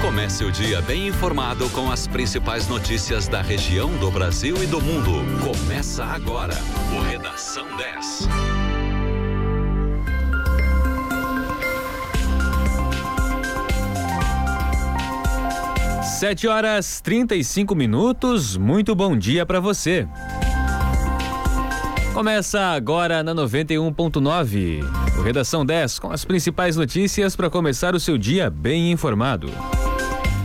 [0.00, 4.80] Comece o dia bem informado com as principais notícias da região, do Brasil e do
[4.80, 5.12] mundo.
[5.42, 6.54] Começa agora
[6.96, 8.28] o Redação 10.
[16.18, 18.56] Sete horas trinta e cinco minutos.
[18.56, 20.08] Muito bom dia para você.
[22.16, 24.80] Começa agora na 91.9.
[25.18, 29.50] O Redação 10 com as principais notícias para começar o seu dia bem informado.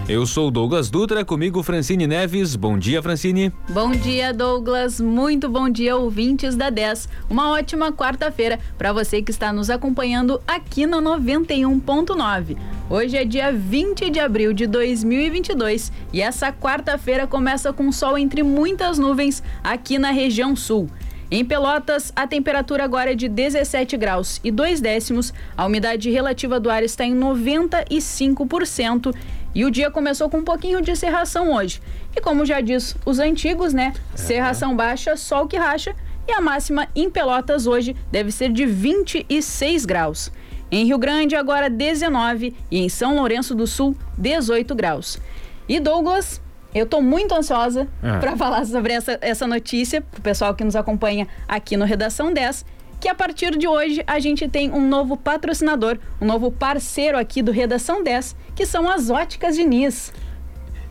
[0.05, 2.57] Eu sou Douglas Dutra, comigo Francine Neves.
[2.57, 3.53] Bom dia, Francine.
[3.69, 4.99] Bom dia, Douglas.
[4.99, 7.07] Muito bom dia, ouvintes da 10.
[7.29, 12.57] Uma ótima quarta-feira para você que está nos acompanhando aqui na 91.9.
[12.89, 18.43] Hoje é dia 20 de abril de 2022 e essa quarta-feira começa com sol entre
[18.43, 20.89] muitas nuvens aqui na região sul.
[21.33, 25.33] Em Pelotas, a temperatura agora é de 17 graus e 2 décimos.
[25.55, 29.15] A umidade relativa do ar está em 95%
[29.55, 31.81] e o dia começou com um pouquinho de serração hoje.
[32.13, 33.93] E como já diz os antigos, né?
[34.13, 34.17] É.
[34.17, 35.95] Serração baixa, sol que racha.
[36.27, 40.29] E a máxima em Pelotas hoje deve ser de 26 graus.
[40.69, 45.17] Em Rio Grande, agora 19 e em São Lourenço do Sul, 18 graus.
[45.67, 46.41] E Douglas,
[46.73, 48.19] eu estou muito ansiosa é.
[48.19, 52.33] para falar sobre essa, essa notícia para o pessoal que nos acompanha aqui no Redação
[52.33, 52.65] 10,
[52.99, 57.41] que a partir de hoje a gente tem um novo patrocinador, um novo parceiro aqui
[57.41, 60.13] do Redação 10, que são as Óticas Diniz.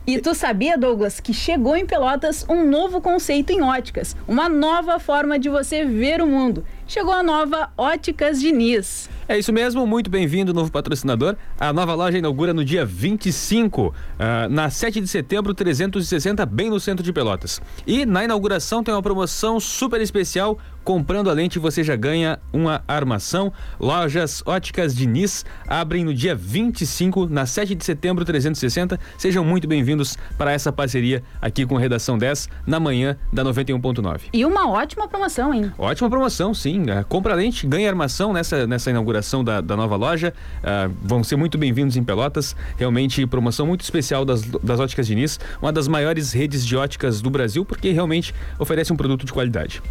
[0.05, 4.99] E tu sabia, Douglas, que chegou em Pelotas um novo conceito em óticas, uma nova
[4.99, 6.65] forma de você ver o mundo.
[6.87, 9.09] Chegou a nova Óticas Diniz.
[9.31, 11.37] É isso mesmo, muito bem-vindo, novo patrocinador.
[11.57, 16.69] A nova loja inaugura no dia 25, uh, ah, na 7 de setembro, 360, bem
[16.69, 17.61] no centro de Pelotas.
[17.87, 20.59] E na inauguração tem uma promoção super especial.
[20.83, 23.53] Comprando a lente, você já ganha uma armação.
[23.79, 28.99] Lojas Óticas Diniz abrem no dia 25, na 7 de setembro, 360.
[29.17, 34.21] Sejam muito bem-vindos para essa parceria aqui com Redação 10, na manhã da 91.9.
[34.33, 35.71] E uma ótima promoção, hein?
[35.77, 36.81] Ótima promoção, sim.
[36.81, 40.33] Uh, compra a lente, ganha armação nessa, nessa inauguração inauguração da, da nova loja.
[40.59, 42.55] Uh, vão ser muito bem-vindos em Pelotas.
[42.77, 47.29] Realmente, promoção muito especial das, das óticas Diniz, uma das maiores redes de óticas do
[47.29, 49.81] Brasil, porque realmente oferece um produto de qualidade.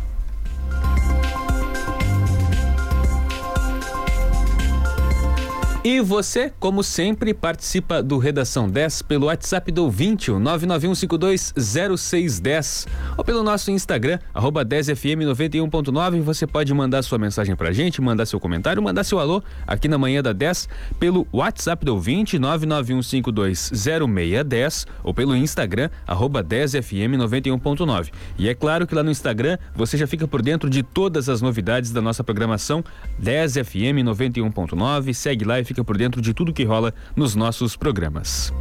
[5.83, 12.87] E você, como sempre, participa do Redação 10 pelo WhatsApp do ouvinte, 991520610,
[13.17, 16.21] ou pelo nosso Instagram, arroba 10fm91.9.
[16.21, 19.97] Você pode mandar sua mensagem pra gente, mandar seu comentário, mandar seu alô aqui na
[19.97, 20.69] manhã da 10
[20.99, 28.11] pelo WhatsApp do ouvinte, 991520610, ou pelo Instagram, arroba 10fm91.9.
[28.39, 31.41] E é claro que lá no Instagram você já fica por dentro de todas as
[31.41, 32.85] novidades da nossa programação
[33.19, 35.15] 10fm 91.9.
[35.15, 38.53] Segue lá e fica por dentro de tudo que rola nos nossos programas.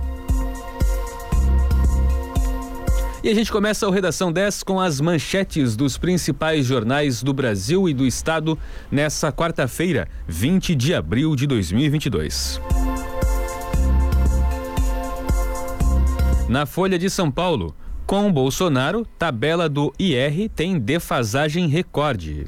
[3.23, 7.89] E a gente começa o Redação 10 com as manchetes dos principais jornais do Brasil
[7.89, 8.57] e do Estado
[8.91, 12.61] nessa quarta-feira, 20 de abril de 2022.
[16.47, 22.45] Na Folha de São Paulo, com Bolsonaro, tabela do IR tem defasagem recorde.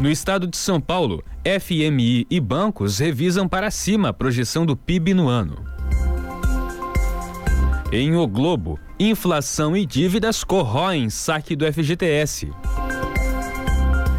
[0.00, 5.14] No estado de São Paulo, FMI e bancos revisam para cima a projeção do PIB
[5.14, 5.56] no ano.
[7.90, 12.52] Em O Globo, inflação e dívidas corroem saque do FGTS.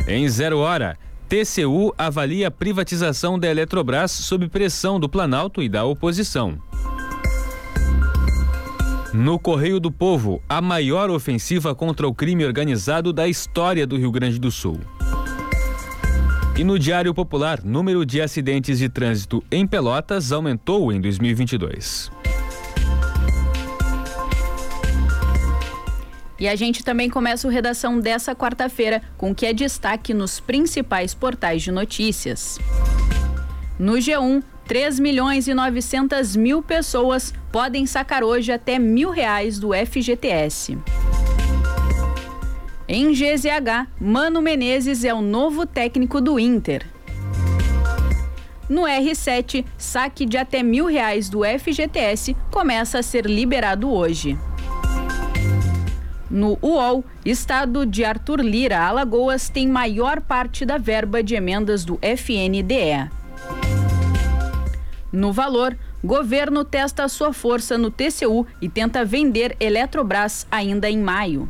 [0.08, 0.98] Em Zero Hora,
[1.30, 6.58] TCU avalia a privatização da Eletrobras sob pressão do Planalto e da oposição.
[9.14, 14.12] No Correio do Povo, a maior ofensiva contra o crime organizado da história do Rio
[14.12, 14.80] Grande do Sul.
[16.58, 22.12] E no Diário Popular, número de acidentes de trânsito em Pelotas aumentou em 2022.
[26.38, 30.40] E a gente também começa o redação dessa quarta-feira com o que é destaque nos
[30.40, 32.60] principais portais de notícias.
[33.80, 39.70] No G1, 3 milhões e 900 mil pessoas podem sacar hoje até mil reais do
[39.74, 40.78] FGTS.
[42.94, 46.86] Em GZH, Mano Menezes é o novo técnico do Inter.
[48.68, 54.38] No R7, saque de até mil reais do FGTS começa a ser liberado hoje.
[56.30, 61.98] No UOL, estado de Arthur Lira, Alagoas, tem maior parte da verba de emendas do
[62.02, 63.10] FNDE.
[65.14, 71.50] No valor, governo testa sua força no TCU e tenta vender Eletrobras ainda em maio.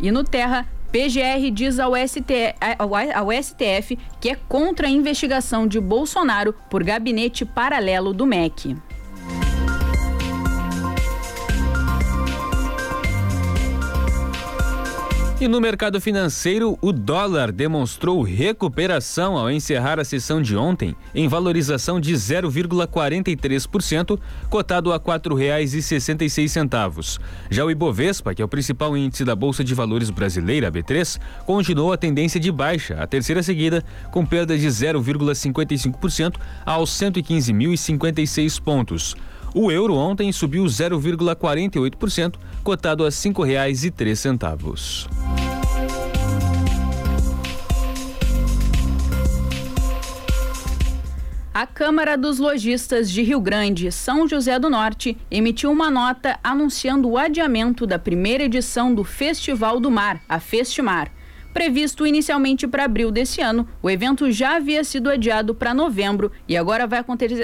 [0.00, 2.54] E no Terra, PGR diz ao, ST,
[3.14, 8.76] ao STF que é contra a investigação de Bolsonaro por gabinete paralelo do MEC.
[15.40, 21.26] E no mercado financeiro, o dólar demonstrou recuperação ao encerrar a sessão de ontem, em
[21.28, 24.20] valorização de 0,43%,
[24.50, 27.18] cotado a R$ 4,66.
[27.48, 31.90] Já o Ibovespa, que é o principal índice da Bolsa de Valores brasileira, B3, continuou
[31.90, 33.82] a tendência de baixa, a terceira seguida,
[34.12, 36.34] com perda de 0,55%
[36.66, 39.16] aos 115.056 pontos.
[39.54, 45.08] O euro ontem subiu 0,48%, cotado a R$ 5,03.
[51.52, 57.08] A Câmara dos Lojistas de Rio Grande, São José do Norte, emitiu uma nota anunciando
[57.08, 61.10] o adiamento da primeira edição do Festival do Mar, a Festimar.
[61.52, 66.56] Previsto inicialmente para abril desse ano, o evento já havia sido adiado para novembro e
[66.56, 67.02] agora vai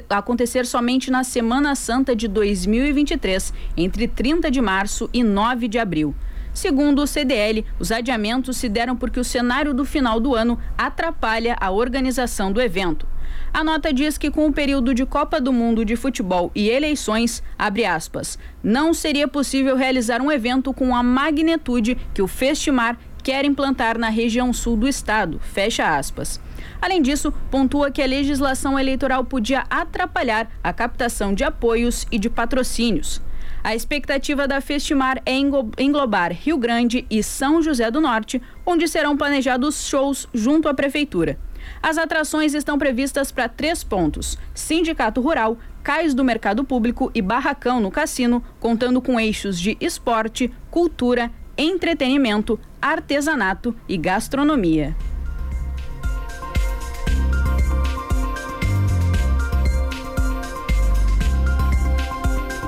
[0.09, 6.15] acontecer, somente na Semana Santa de 2023, entre 30 de março e 9 de abril.
[6.55, 11.57] Segundo o CDL, os adiamentos se deram porque o cenário do final do ano atrapalha
[11.61, 13.07] a organização do evento.
[13.53, 17.43] A nota diz que com o período de Copa do Mundo de Futebol e eleições,
[17.59, 23.99] aspas, não seria possível realizar um evento com a magnitude que o Festimar quer implantar
[23.99, 25.41] na região sul do estado.
[25.41, 26.41] Fecha aspas.
[26.81, 32.31] Além disso, pontua que a legislação eleitoral podia atrapalhar a captação de apoios e de
[32.31, 33.21] patrocínios.
[33.65, 39.17] A expectativa da Festimar é englobar Rio Grande e São José do Norte, onde serão
[39.17, 41.37] planejados shows junto à prefeitura.
[41.83, 47.81] As atrações estão previstas para três pontos: Sindicato Rural, Cais do Mercado Público e Barracão
[47.81, 54.95] no Cassino, contando com eixos de esporte, cultura, entretenimento, artesanato e gastronomia.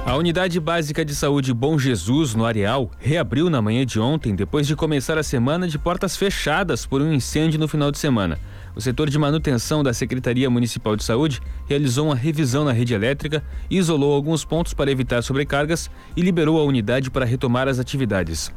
[0.08, 4.66] A Unidade Básica de Saúde Bom Jesus, no Areal, reabriu na manhã de ontem, depois
[4.66, 8.38] de começar a semana de portas fechadas por um incêndio no final de semana.
[8.74, 13.44] O setor de manutenção da Secretaria Municipal de Saúde realizou uma revisão na rede elétrica,
[13.70, 18.50] isolou alguns pontos para evitar sobrecargas e liberou a unidade para retomar as atividades.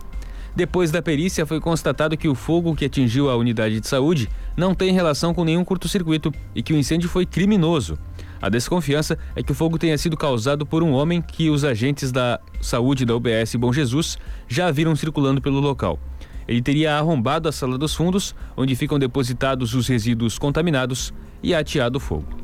[0.55, 4.75] Depois da perícia, foi constatado que o fogo que atingiu a unidade de saúde não
[4.75, 7.97] tem relação com nenhum curto-circuito e que o incêndio foi criminoso.
[8.41, 12.11] A desconfiança é que o fogo tenha sido causado por um homem que os agentes
[12.11, 14.17] da saúde da UBS Bom Jesus
[14.47, 15.99] já viram circulando pelo local.
[16.47, 21.99] Ele teria arrombado a sala dos fundos, onde ficam depositados os resíduos contaminados, e ateado
[21.99, 22.40] fogo.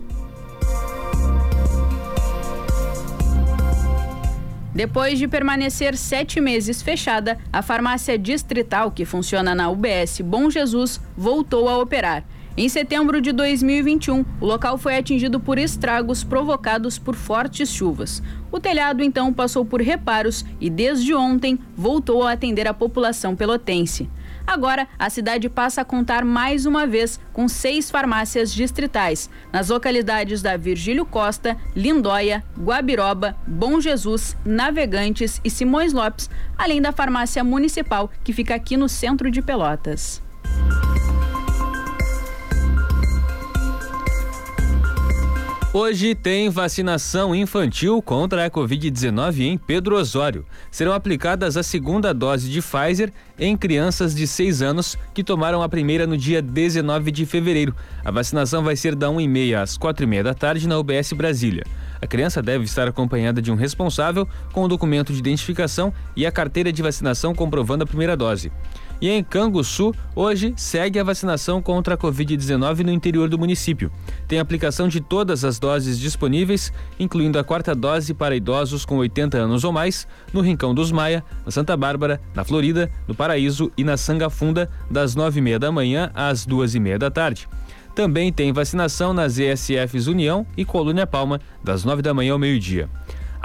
[4.77, 11.01] Depois de permanecer sete meses fechada, a farmácia distrital, que funciona na UBS Bom Jesus,
[11.17, 12.23] voltou a operar.
[12.55, 18.21] Em setembro de 2021, o local foi atingido por estragos provocados por fortes chuvas.
[18.51, 24.07] O telhado então passou por reparos e, desde ontem, voltou a atender a população pelotense.
[24.47, 30.41] Agora, a cidade passa a contar mais uma vez com seis farmácias distritais, nas localidades
[30.41, 38.09] da Virgílio Costa, Lindóia, Guabiroba, Bom Jesus, Navegantes e Simões Lopes, além da farmácia municipal,
[38.23, 40.23] que fica aqui no centro de Pelotas.
[45.73, 50.45] Hoje tem vacinação infantil contra a Covid-19 em Pedro Osório.
[50.71, 55.67] Serão aplicadas a segunda dose de Pfizer em crianças de 6 anos que tomaram a
[55.67, 57.75] primeira no dia 19 de fevereiro.
[58.03, 61.65] A vacinação vai ser da 1h30 às 4h30 da tarde na UBS Brasília.
[62.01, 66.31] A criança deve estar acompanhada de um responsável com o documento de identificação e a
[66.31, 68.51] carteira de vacinação comprovando a primeira dose.
[68.99, 73.91] E em Canguçu, hoje segue a vacinação contra a Covid-19 no interior do município.
[74.27, 79.37] Tem aplicação de todas as doses disponíveis, incluindo a quarta dose para idosos com 80
[79.37, 83.83] anos ou mais, no Rincão dos Maia, na Santa Bárbara, na Florida, no Paraíso e
[83.83, 87.47] na Sangafunda, das 9h30 da manhã às 2h30 da tarde.
[87.93, 92.89] Também tem vacinação nas ESFs União e Colônia Palma, das 9 da manhã ao meio-dia.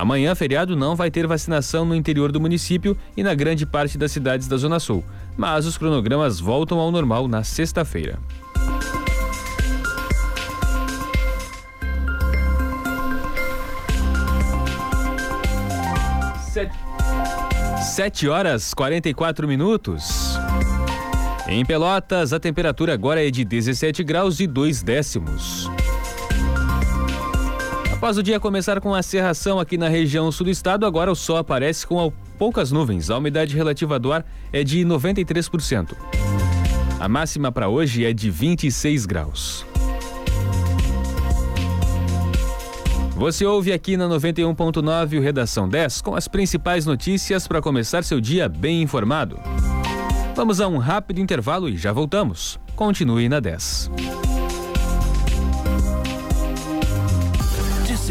[0.03, 4.11] Amanhã, feriado, não vai ter vacinação no interior do município e na grande parte das
[4.11, 5.05] cidades da Zona Sul,
[5.37, 8.19] mas os cronogramas voltam ao normal na sexta-feira.
[17.81, 18.27] Sete...
[18.27, 20.37] Horas 44 minutos.
[21.47, 25.71] Em Pelotas, a temperatura agora é de 17 graus e 2 décimos.
[28.03, 31.15] Após o dia começar com a serração aqui na região sul do estado, agora o
[31.15, 33.11] sol aparece com poucas nuvens.
[33.11, 35.95] A umidade relativa do ar é de 93%.
[36.99, 39.65] A máxima para hoje é de 26 graus.
[43.15, 48.21] Você ouve aqui na 91.9 o Redação 10 com as principais notícias para começar seu
[48.21, 49.39] dia bem informado.
[50.35, 52.59] Vamos a um rápido intervalo e já voltamos.
[52.75, 54.32] Continue na 10.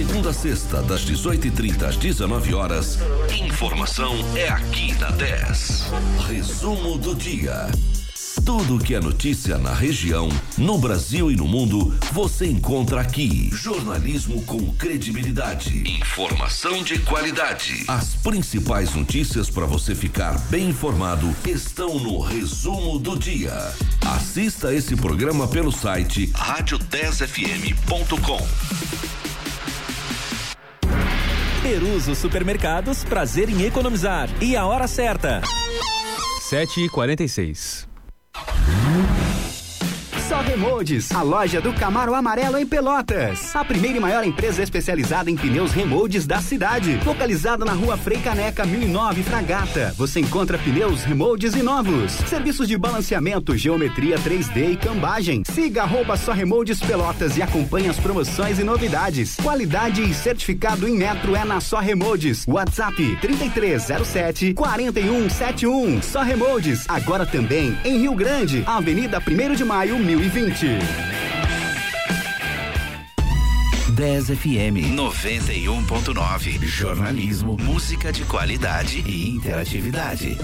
[0.02, 2.98] Segunda a sexta, das 18h30 às 19 horas,
[3.40, 5.92] informação é aqui na 10.
[6.28, 7.70] Resumo do dia.
[8.44, 10.28] Tudo que é notícia na região,
[10.58, 13.52] no Brasil e no mundo, você encontra aqui.
[13.54, 15.84] Jornalismo com credibilidade.
[15.88, 17.84] Informação de qualidade.
[17.88, 23.54] As principais notícias para você ficar bem informado estão no resumo do dia.
[24.16, 29.11] Assista esse programa pelo site rádio10fm.com.
[31.62, 34.28] Peruso Supermercados, prazer em economizar.
[34.42, 35.42] E a hora certa.
[36.50, 37.91] 7h46.
[40.52, 43.56] Só Remoldes, a loja do Camaro Amarelo em Pelotas.
[43.56, 47.00] A primeira e maior empresa especializada em pneus remoldes da cidade.
[47.06, 49.94] Localizada na rua Frei Caneca 1009 Fragata.
[49.98, 52.12] Você encontra pneus remoldes e novos.
[52.28, 55.44] Serviços de balanceamento, geometria 3D e cambagem.
[55.46, 59.38] Siga arroba Só Remoldes Pelotas e acompanhe as promoções e novidades.
[59.38, 62.46] Qualidade e certificado em metro é na Só Remoldes.
[62.46, 66.02] WhatsApp 3307 4171.
[66.02, 66.84] Só Remoldes.
[66.90, 70.80] Agora também em Rio Grande, Avenida 1 de Maio 1000 2020.
[73.94, 76.66] 10 FM 91.9.
[76.66, 80.36] Jornalismo, música de qualidade e interatividade.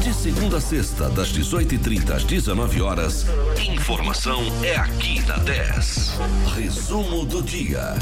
[0.00, 3.26] De segunda a sexta, das 18h30 às 19 horas,
[3.68, 6.20] informação é aqui na 10.
[6.54, 7.96] Resumo do dia.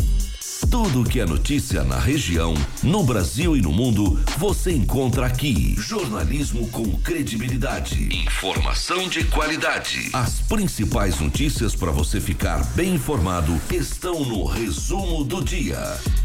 [0.68, 2.52] Tudo que é notícia na região,
[2.82, 5.74] no Brasil e no mundo, você encontra aqui.
[5.78, 8.14] Jornalismo com credibilidade.
[8.14, 10.10] Informação de qualidade.
[10.12, 15.78] As principais notícias para você ficar bem informado estão no resumo do dia.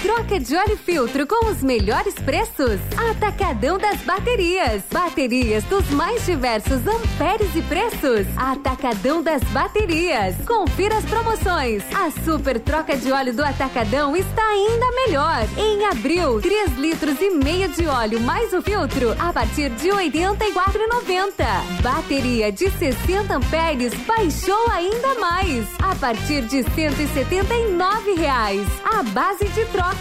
[0.05, 2.79] Troca de óleo filtro com os melhores preços.
[3.11, 4.83] Atacadão das baterias.
[4.93, 8.27] Baterias dos mais diversos amperes e preços.
[8.37, 10.37] Atacadão das baterias.
[10.47, 11.83] Confira as promoções.
[11.95, 15.47] A super troca de óleo do Atacadão está ainda melhor.
[15.57, 20.11] Em abril, 3 litros e meio de óleo mais o filtro a partir de R$
[20.11, 21.81] 84,90.
[21.81, 28.67] Bateria de 60 amperes baixou ainda mais a partir de 179 reais.
[28.85, 29.94] A base de troca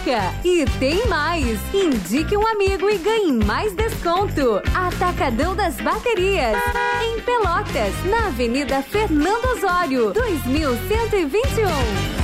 [0.44, 1.58] e tem mais!
[1.72, 4.60] Indique um amigo e ganhe mais desconto.
[4.74, 6.58] Atacadão das Baterias.
[7.02, 12.23] Em Pelotas, na Avenida Fernando Osório, 2121.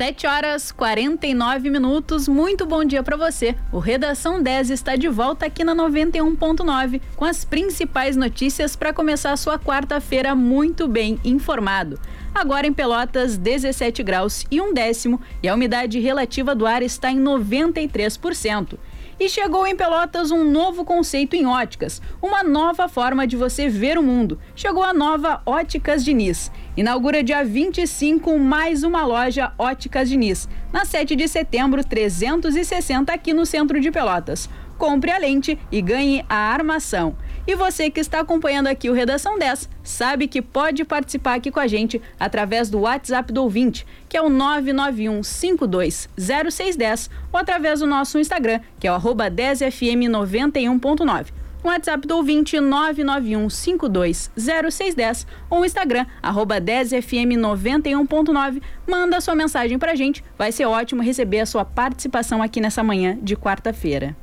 [0.00, 2.26] 7 horas 49 minutos.
[2.26, 3.54] Muito bom dia para você.
[3.70, 9.30] O Redação 10 está de volta aqui na 91.9 com as principais notícias para começar
[9.30, 12.00] a sua quarta-feira muito bem informado.
[12.34, 17.12] Agora em Pelotas, 17 graus e um décimo e a umidade relativa do ar está
[17.12, 18.78] em 93%.
[19.20, 23.98] E chegou em Pelotas um novo conceito em óticas, uma nova forma de você ver
[23.98, 24.40] o mundo.
[24.56, 26.50] Chegou a nova Óticas Diniz.
[26.74, 30.48] Inaugura dia 25 mais uma loja Óticas Diniz.
[30.72, 34.48] Na 7 de setembro, 360 aqui no centro de Pelotas.
[34.78, 37.14] Compre a lente e ganhe a armação.
[37.50, 41.58] E você que está acompanhando aqui o Redação 10, sabe que pode participar aqui com
[41.58, 47.88] a gente através do WhatsApp do ouvinte, que é o 991 520610 ou através do
[47.88, 51.32] nosso Instagram, que é o arroba 10fm91.9.
[51.64, 58.62] no WhatsApp do ouvinte 991520610 ou Instagram, arroba 10fm91.9.
[58.86, 63.18] Manda sua mensagem pra gente, vai ser ótimo receber a sua participação aqui nessa manhã
[63.20, 64.16] de quarta-feira.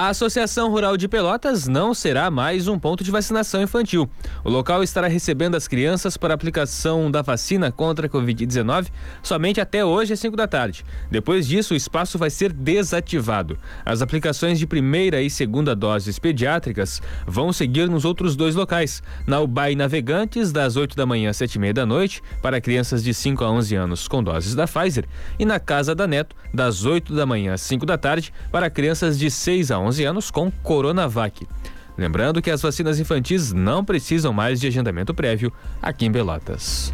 [0.00, 4.08] A Associação Rural de Pelotas não será mais um ponto de vacinação infantil.
[4.44, 8.90] O local estará recebendo as crianças para aplicação da vacina contra a Covid-19
[9.24, 10.84] somente até hoje às 5 da tarde.
[11.10, 13.58] Depois disso, o espaço vai ser desativado.
[13.84, 19.02] As aplicações de primeira e segunda doses pediátricas vão seguir nos outros dois locais.
[19.26, 23.02] Na UBAI Navegantes, das 8 da manhã às 7 e meia da noite, para crianças
[23.02, 25.06] de 5 a 11 anos com doses da Pfizer.
[25.40, 29.18] E na Casa da Neto, das 8 da manhã às 5 da tarde, para crianças
[29.18, 31.46] de 6 a 11 anos com Coronavac.
[31.96, 35.52] Lembrando que as vacinas infantis não precisam mais de agendamento prévio
[35.82, 36.92] aqui em Pelotas.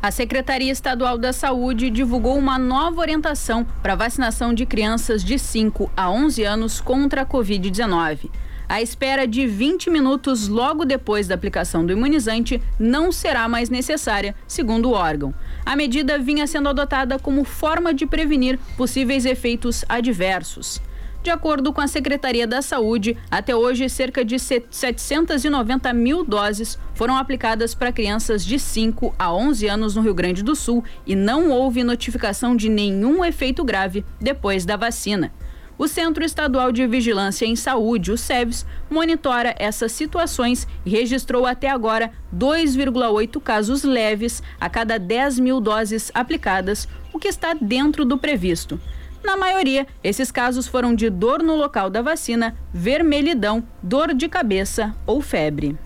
[0.00, 5.90] A Secretaria Estadual da Saúde divulgou uma nova orientação para vacinação de crianças de 5
[5.96, 8.30] a 11 anos contra a Covid-19.
[8.68, 14.34] A espera de 20 minutos logo depois da aplicação do imunizante não será mais necessária,
[14.46, 15.34] segundo o órgão.
[15.68, 20.80] A medida vinha sendo adotada como forma de prevenir possíveis efeitos adversos.
[21.22, 27.18] De acordo com a Secretaria da Saúde, até hoje cerca de 790 mil doses foram
[27.18, 31.50] aplicadas para crianças de 5 a 11 anos no Rio Grande do Sul e não
[31.50, 35.30] houve notificação de nenhum efeito grave depois da vacina.
[35.78, 41.70] O Centro Estadual de Vigilância em Saúde, o SEVS, monitora essas situações e registrou até
[41.70, 48.18] agora 2,8 casos leves a cada 10 mil doses aplicadas, o que está dentro do
[48.18, 48.80] previsto.
[49.22, 54.96] Na maioria, esses casos foram de dor no local da vacina, vermelhidão, dor de cabeça
[55.06, 55.78] ou febre.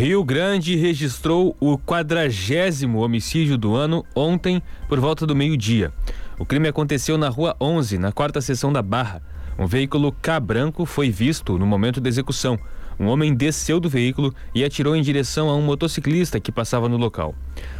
[0.00, 5.92] Rio Grande registrou o quadragésimo homicídio do ano ontem por volta do meio-dia.
[6.38, 9.20] O crime aconteceu na Rua 11, na quarta seção da Barra.
[9.58, 12.58] Um veículo K branco foi visto no momento da execução.
[12.98, 16.96] Um homem desceu do veículo e atirou em direção a um motociclista que passava no
[16.96, 17.34] local.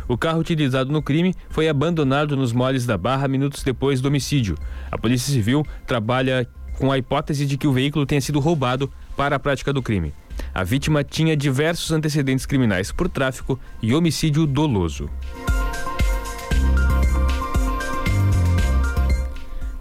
[0.07, 4.59] O carro utilizado no crime foi abandonado nos moles da Barra minutos depois do homicídio.
[4.91, 6.47] A Polícia Civil trabalha
[6.79, 10.13] com a hipótese de que o veículo tenha sido roubado para a prática do crime.
[10.53, 15.09] A vítima tinha diversos antecedentes criminais por tráfico e homicídio doloso.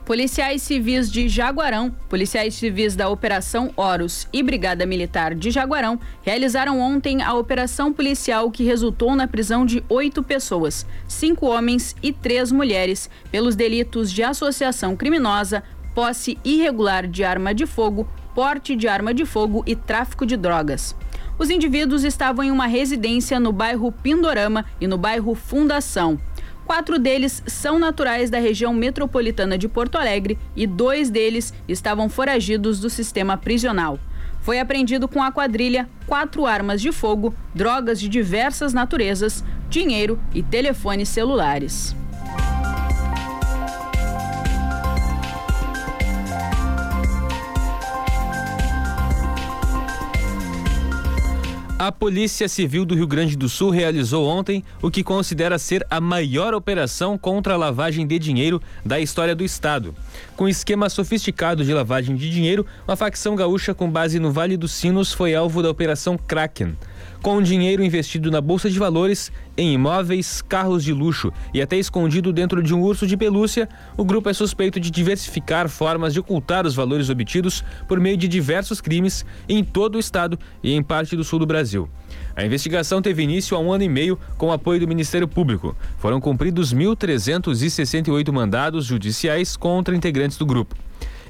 [0.10, 6.80] Policiais civis de Jaguarão, policiais civis da Operação Horus e Brigada Militar de Jaguarão realizaram
[6.80, 12.52] ontem a operação policial que resultou na prisão de oito pessoas, cinco homens e três
[12.52, 15.62] mulheres, pelos delitos de associação criminosa,
[15.94, 20.96] posse irregular de arma de fogo, porte de arma de fogo e tráfico de drogas.
[21.38, 26.20] Os indivíduos estavam em uma residência no bairro Pindorama e no bairro Fundação.
[26.66, 32.80] Quatro deles são naturais da região metropolitana de Porto Alegre e dois deles estavam foragidos
[32.80, 33.98] do sistema prisional.
[34.42, 40.44] Foi apreendido com a quadrilha quatro armas de fogo, drogas de diversas naturezas, dinheiro e
[40.44, 41.96] telefones celulares.
[51.80, 56.02] A Polícia Civil do Rio Grande do Sul realizou ontem o que considera ser a
[56.02, 59.96] maior operação contra a lavagem de dinheiro da história do estado.
[60.36, 64.74] Com esquema sofisticado de lavagem de dinheiro, uma facção gaúcha com base no Vale dos
[64.74, 66.76] Sinos foi alvo da Operação Kraken
[67.22, 72.32] com dinheiro investido na bolsa de valores, em imóveis, carros de luxo e até escondido
[72.32, 76.66] dentro de um urso de pelúcia, o grupo é suspeito de diversificar formas de ocultar
[76.66, 81.16] os valores obtidos por meio de diversos crimes em todo o estado e em parte
[81.16, 81.90] do sul do Brasil.
[82.36, 85.76] A investigação teve início há um ano e meio com o apoio do Ministério Público.
[85.98, 90.76] Foram cumpridos 1.368 mandados judiciais contra integrantes do grupo.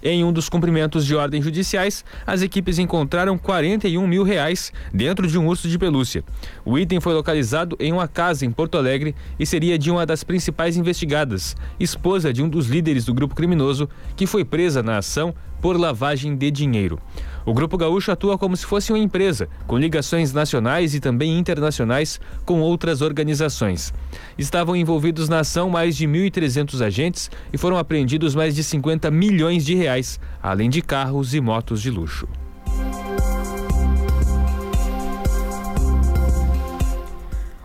[0.01, 5.37] Em um dos cumprimentos de ordens judiciais, as equipes encontraram 41 mil reais dentro de
[5.37, 6.23] um urso de pelúcia.
[6.63, 10.23] O item foi localizado em uma casa em Porto Alegre e seria de uma das
[10.23, 15.33] principais investigadas, esposa de um dos líderes do grupo criminoso, que foi presa na ação
[15.61, 16.99] por lavagem de dinheiro.
[17.45, 22.19] O Grupo Gaúcho atua como se fosse uma empresa, com ligações nacionais e também internacionais
[22.45, 23.93] com outras organizações.
[24.37, 29.65] Estavam envolvidos na ação mais de 1.300 agentes e foram apreendidos mais de 50 milhões
[29.65, 32.27] de reais, além de carros e motos de luxo.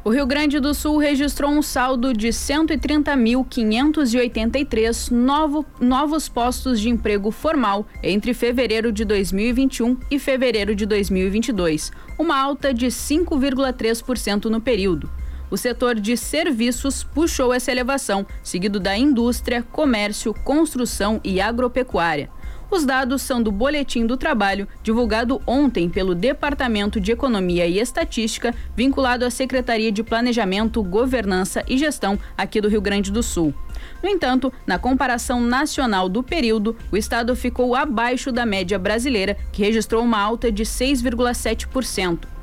[0.05, 7.31] O Rio Grande do Sul registrou um saldo de 130.583 novo, novos postos de emprego
[7.31, 15.11] formal entre fevereiro de 2021 e fevereiro de 2022, uma alta de 5,3% no período.
[15.51, 22.29] O setor de serviços puxou essa elevação, seguido da indústria, comércio, construção e agropecuária.
[22.71, 28.55] Os dados são do Boletim do Trabalho, divulgado ontem pelo Departamento de Economia e Estatística,
[28.75, 33.55] vinculado à Secretaria de Planejamento, Governança e Gestão aqui do Rio Grande do Sul.
[34.03, 39.63] No entanto, na comparação nacional do período, o estado ficou abaixo da média brasileira, que
[39.63, 42.34] registrou uma alta de 6,7%.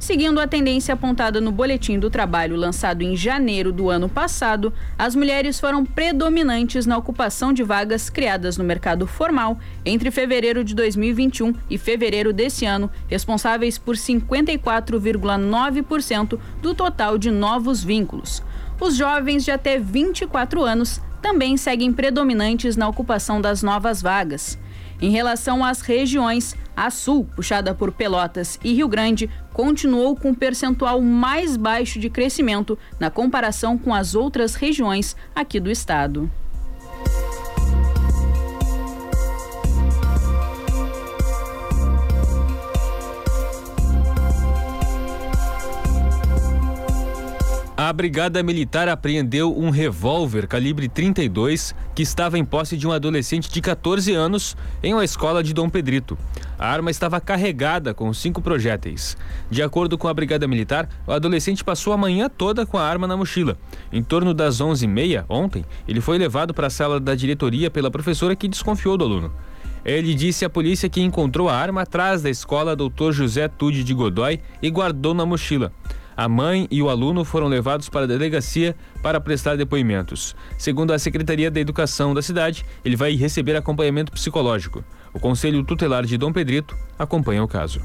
[0.00, 5.14] Seguindo a tendência apontada no Boletim do Trabalho lançado em janeiro do ano passado, as
[5.14, 11.52] mulheres foram predominantes na ocupação de vagas criadas no mercado formal entre fevereiro de 2021
[11.68, 18.42] e fevereiro desse ano, responsáveis por 54,9% do total de novos vínculos.
[18.80, 24.58] Os jovens de até 24 anos também seguem predominantes na ocupação das novas vagas.
[25.00, 30.34] Em relação às regiões, a Sul, puxada por Pelotas e Rio Grande, continuou com um
[30.34, 36.30] percentual mais baixo de crescimento na comparação com as outras regiões aqui do estado.
[47.82, 53.50] A Brigada Militar apreendeu um revólver calibre 32 que estava em posse de um adolescente
[53.50, 56.18] de 14 anos em uma escola de Dom Pedrito.
[56.58, 59.16] A arma estava carregada com cinco projéteis.
[59.50, 63.06] De acordo com a Brigada Militar, o adolescente passou a manhã toda com a arma
[63.06, 63.56] na mochila.
[63.90, 68.36] Em torno das 11h30, ontem, ele foi levado para a sala da diretoria pela professora
[68.36, 69.32] que desconfiou do aluno.
[69.82, 73.12] Ele disse à polícia que encontrou a arma atrás da escola Dr.
[73.12, 75.72] José Tude de Godoy e guardou na mochila.
[76.20, 80.36] A mãe e o aluno foram levados para a delegacia para prestar depoimentos.
[80.58, 84.84] Segundo a Secretaria da Educação da cidade, ele vai receber acompanhamento psicológico.
[85.14, 87.80] O Conselho Tutelar de Dom Pedrito acompanha o caso.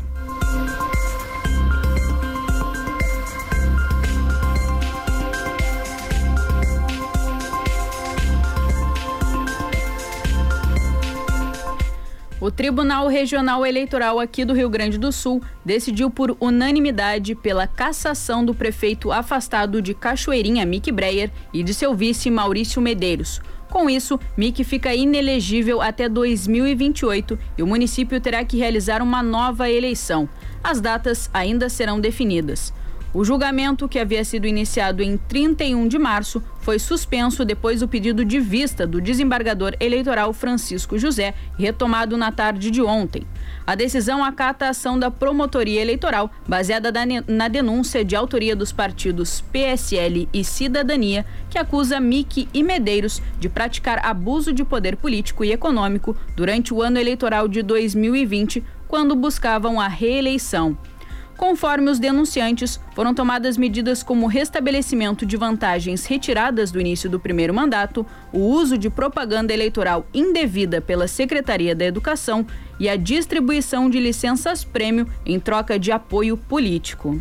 [12.41, 18.43] O Tribunal Regional Eleitoral aqui do Rio Grande do Sul decidiu por unanimidade pela cassação
[18.43, 23.41] do prefeito afastado de Cachoeirinha, Mick Breyer, e de seu vice Maurício Medeiros.
[23.69, 29.69] Com isso, Mick fica inelegível até 2028 e o município terá que realizar uma nova
[29.69, 30.27] eleição.
[30.61, 32.73] As datas ainda serão definidas.
[33.15, 38.25] O julgamento, que havia sido iniciado em 31 de março, foi suspenso depois do pedido
[38.25, 43.25] de vista do desembargador eleitoral Francisco José, retomado na tarde de ontem.
[43.65, 46.91] A decisão acata a ação da promotoria eleitoral, baseada
[47.25, 53.47] na denúncia de autoria dos partidos PSL e Cidadania, que acusa Mick e Medeiros de
[53.47, 59.80] praticar abuso de poder político e econômico durante o ano eleitoral de 2020, quando buscavam
[59.80, 60.78] a reeleição.
[61.37, 67.19] Conforme os denunciantes, foram tomadas medidas como o restabelecimento de vantagens retiradas do início do
[67.19, 72.45] primeiro mandato, o uso de propaganda eleitoral indevida pela Secretaria da Educação
[72.79, 77.19] e a distribuição de licenças prêmio em troca de apoio político.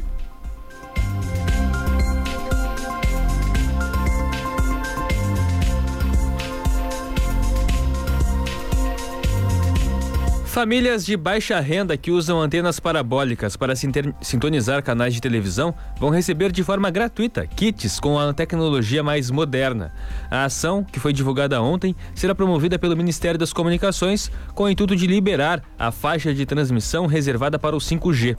[10.55, 16.53] Famílias de baixa renda que usam antenas parabólicas para sintonizar canais de televisão vão receber
[16.53, 19.93] de forma gratuita kits com a tecnologia mais moderna.
[20.31, 24.95] A ação, que foi divulgada ontem, será promovida pelo Ministério das Comunicações com o intuito
[24.95, 28.37] de liberar a faixa de transmissão reservada para o 5G.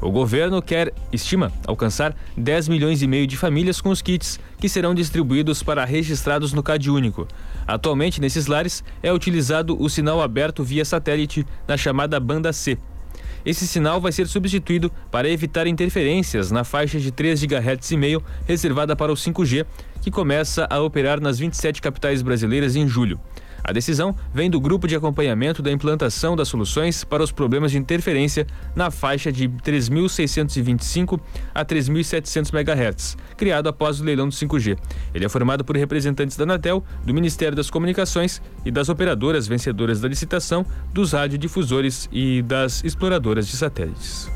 [0.00, 4.68] O governo quer, estima, alcançar 10 milhões e meio de famílias com os kits, que
[4.68, 7.26] serão distribuídos para registrados no CAD único.
[7.68, 12.78] Atualmente, nesses lares, é utilizado o sinal aberto via satélite na chamada banda C.
[13.44, 18.24] Esse sinal vai ser substituído para evitar interferências na faixa de 3 GHz e meio
[18.46, 19.66] reservada para o 5G,
[20.00, 23.20] que começa a operar nas 27 capitais brasileiras em julho.
[23.68, 27.76] A decisão vem do grupo de acompanhamento da implantação das soluções para os problemas de
[27.76, 31.20] interferência na faixa de 3.625
[31.54, 34.78] a 3.700 MHz, criado após o leilão do 5G.
[35.12, 40.00] Ele é formado por representantes da Anatel, do Ministério das Comunicações e das operadoras vencedoras
[40.00, 44.30] da licitação, dos radiodifusores e das exploradoras de satélites.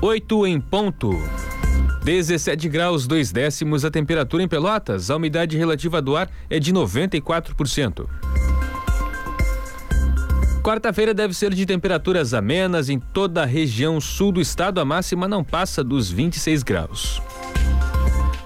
[0.00, 1.10] Oito em ponto.
[2.04, 5.10] 17 graus, 2 décimos a temperatura em Pelotas.
[5.10, 8.06] A umidade relativa do ar é de 94%.
[10.62, 14.80] Quarta-feira deve ser de temperaturas amenas em toda a região sul do estado.
[14.80, 17.20] A máxima não passa dos 26 graus.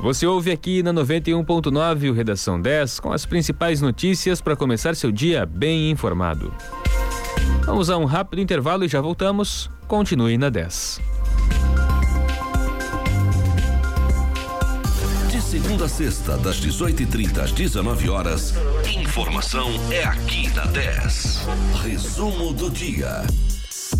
[0.01, 5.12] Você ouve aqui na 91.9 o Redação 10 com as principais notícias para começar seu
[5.12, 6.51] dia bem informado.
[7.67, 9.71] Vamos a um rápido intervalo e já voltamos.
[9.87, 11.12] Continue na 10.
[15.53, 18.55] Segunda a sexta, das 18h30 às 19 horas.
[18.99, 21.41] Informação é aqui na 10.
[21.85, 23.23] Resumo do dia.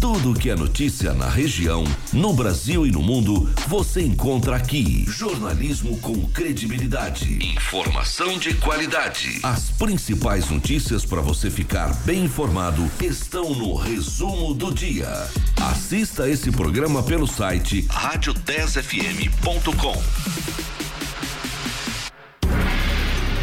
[0.01, 5.05] Tudo que é notícia na região, no Brasil e no mundo, você encontra aqui.
[5.07, 7.39] Jornalismo com credibilidade.
[7.55, 9.39] Informação de qualidade.
[9.43, 15.29] As principais notícias para você ficar bem informado estão no Resumo do Dia.
[15.61, 20.82] Assista esse programa pelo site rádio10fm.com.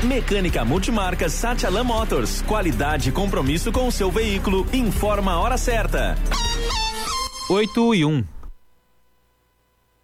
[0.03, 2.41] Mecânica Multimarcas Satialan Motors.
[2.43, 4.65] Qualidade e compromisso com o seu veículo.
[4.71, 6.15] Informa a hora certa.
[7.49, 8.38] 8 e 1.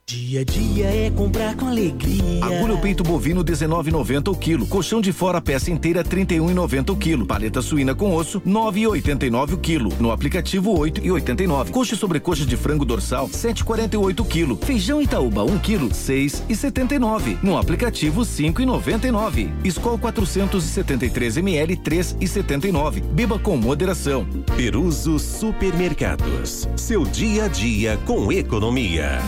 [0.08, 2.46] Dia a dia é comprar com alegria.
[2.46, 4.68] Agulha peito bovino 19,90 o quilo.
[4.68, 7.26] Colchão de fora peça inteira 31,90 o quilo.
[7.26, 9.92] Paleta suína com osso 9,89 o quilo.
[10.00, 11.72] No aplicativo 8,89.
[11.72, 14.60] Coxa sobre coxa de frango dorsal 7,48 o quilo.
[14.64, 17.40] Feijão Itaúba 1 quilo 6,79.
[17.42, 19.50] No aplicativo 5,99.
[19.64, 23.02] Escol 473 ml 3,79.
[23.02, 24.28] Beba com moderação.
[24.56, 26.70] Peruso Supermercados.
[26.76, 29.20] Seu dia a dia com economia.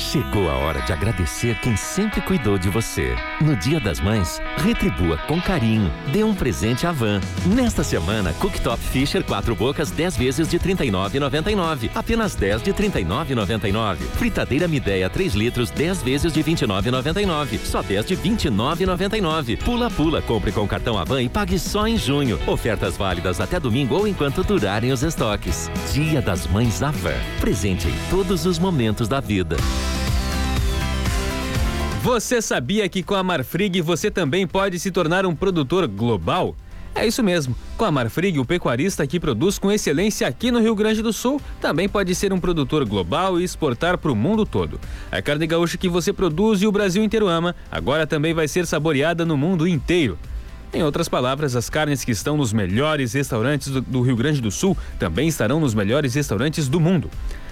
[0.00, 3.14] Chegou a hora de agradecer quem sempre cuidou de você.
[3.40, 5.92] No Dia das Mães, retribua com carinho.
[6.10, 7.20] Dê um presente à Van.
[7.46, 11.90] Nesta semana, Cooktop Fisher 4 bocas 10 vezes de R$ 39,99.
[11.94, 13.98] Apenas 10 de R$ 39,99.
[14.16, 17.58] Fritadeira Mideia 3 litros 10 vezes de R$ 29,99.
[17.60, 19.58] Só 10 de R$ 29,99.
[19.62, 22.40] Pula Pula, compre com cartão Avan e pague só em junho.
[22.48, 25.70] Ofertas válidas até domingo ou enquanto durarem os estoques.
[25.92, 27.14] Dia das Mães Avan.
[27.38, 29.56] Presente em todos os momentos da vida.
[32.02, 36.56] Você sabia que com a Marfrig você também pode se tornar um produtor global?
[36.94, 37.54] É isso mesmo.
[37.76, 41.38] Com a Marfrig, o pecuarista que produz com excelência aqui no Rio Grande do Sul
[41.60, 44.80] também pode ser um produtor global e exportar para o mundo todo.
[45.12, 48.66] A carne gaúcha que você produz e o Brasil inteiro ama, agora também vai ser
[48.66, 50.18] saboreada no mundo inteiro.
[50.72, 54.50] Em outras palavras, as carnes que estão nos melhores restaurantes do, do Rio Grande do
[54.50, 57.10] Sul também estarão nos melhores restaurantes do mundo.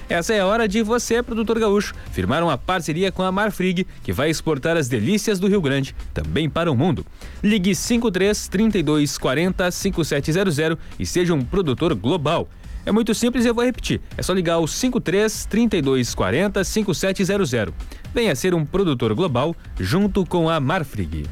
[0.09, 4.11] Essa é a hora de você, produtor gaúcho, firmar uma parceria com a Marfrig, que
[4.11, 7.05] vai exportar as delícias do Rio Grande também para o mundo.
[7.43, 12.49] Ligue 53 32 40 5700 e seja um produtor global.
[12.87, 14.01] É muito simples e eu vou repetir.
[14.17, 17.75] É só ligar o 53 32 40 5700.
[18.15, 21.27] Venha ser um produtor global junto com a Marfrig.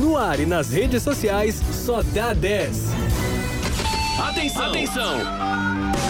[0.00, 3.09] No ar e nas redes sociais, só dá 10.
[4.30, 4.70] Atenção!
[4.70, 6.09] Atenção!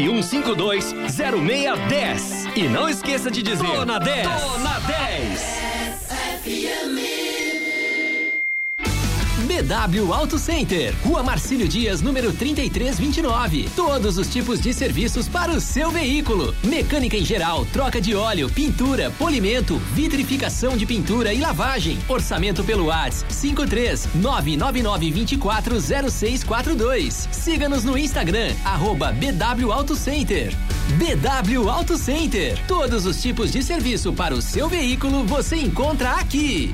[0.05, 2.47] 99152 0610.
[2.55, 4.27] E não esqueça de dizer: Tô na 10.
[4.27, 5.61] Tô na 10.
[9.51, 13.69] BW Auto Center, Rua Marcílio Dias, número 3329.
[13.75, 18.49] Todos os tipos de serviços para o seu veículo: mecânica em geral, troca de óleo,
[18.49, 21.99] pintura, polimento, vitrificação de pintura e lavagem.
[22.07, 27.27] Orçamento pelo WhatsApp 53 999 24 0642.
[27.33, 30.55] Siga-nos no Instagram, arroba BW Auto Center.
[30.97, 32.57] BW Auto Center.
[32.67, 36.73] Todos os tipos de serviço para o seu veículo você encontra aqui.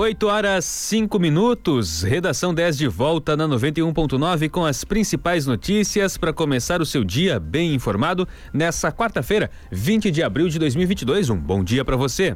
[0.00, 6.32] 8 horas 5 minutos, redação 10 de volta na 91.9 com as principais notícias para
[6.32, 11.28] começar o seu dia bem informado nessa quarta-feira, 20 de abril de 2022.
[11.28, 12.34] Um bom dia para você.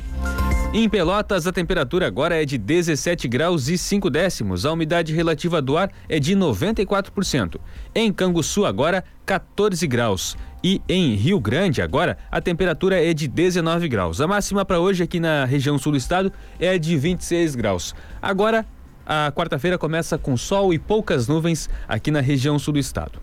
[0.75, 4.67] Em Pelotas, a temperatura agora é de 17 graus e 5 décimos.
[4.67, 7.59] A umidade relativa do ar é de 94%.
[7.95, 10.37] Em Canguçu, agora, 14 graus.
[10.67, 14.19] E em Rio Grande, agora, a temperatura é de 19 graus.
[14.23, 17.95] A máxima para hoje aqui na região sul do estado é de 26 graus.
[18.23, 18.65] Agora,
[19.05, 23.21] a quarta-feira começa com sol e poucas nuvens aqui na região sul do estado.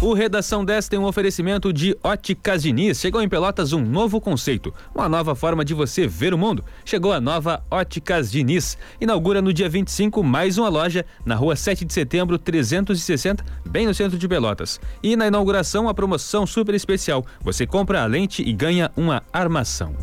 [0.00, 3.00] O Redação 10 tem um oferecimento de Óticas Diniz.
[3.00, 6.64] Chegou em Pelotas um novo conceito, uma nova forma de você ver o mundo.
[6.84, 8.78] Chegou a nova Óticas Diniz.
[9.00, 13.94] Inaugura no dia 25 mais uma loja na rua 7 de setembro, 360, bem no
[13.94, 14.80] centro de Pelotas.
[15.02, 17.26] E na inauguração, a promoção super especial.
[17.40, 19.96] Você compra a lente e ganha uma armação.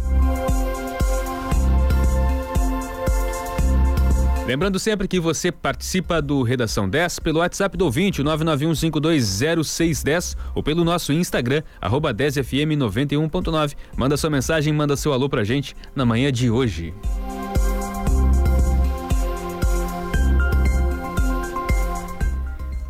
[4.47, 10.84] Lembrando sempre que você participa do Redação 10 pelo WhatsApp do ouvinte, 991520610 ou pelo
[10.84, 13.73] nosso Instagram, arroba 10fm91.9.
[13.97, 16.93] Manda sua mensagem, manda seu alô pra gente na manhã de hoje.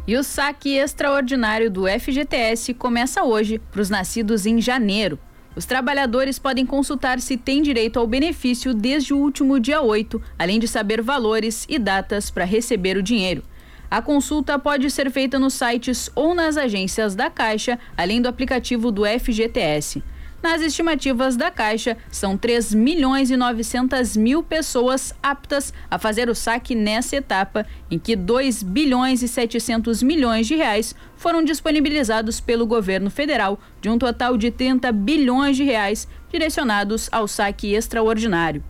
[0.05, 5.17] E o saque extraordinário do FGTS começa hoje para os nascidos em janeiro.
[5.55, 10.59] Os trabalhadores podem consultar se têm direito ao benefício desde o último dia 8, além
[10.59, 13.41] de saber valores e datas para receber o dinheiro.
[13.89, 18.91] A consulta pode ser feita nos sites ou nas agências da Caixa, além do aplicativo
[18.91, 20.03] do FGTS.
[20.45, 26.35] Nas estimativas da Caixa, são 3 milhões e 900 mil pessoas aptas a fazer o
[26.35, 32.67] saque nessa etapa, em que 2 bilhões e 700 milhões de reais foram disponibilizados pelo
[32.67, 38.63] governo federal, de um total de 30 bilhões de reais direcionados ao saque extraordinário.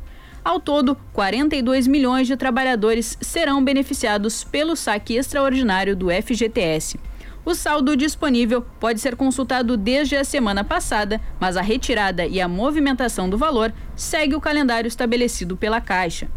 [0.45, 6.97] Ao todo, 42 milhões de trabalhadores serão beneficiados pelo saque extraordinário do FGTS.
[7.45, 12.47] O saldo disponível pode ser consultado desde a semana passada, mas a retirada e a
[12.47, 16.27] movimentação do valor segue o calendário estabelecido pela Caixa.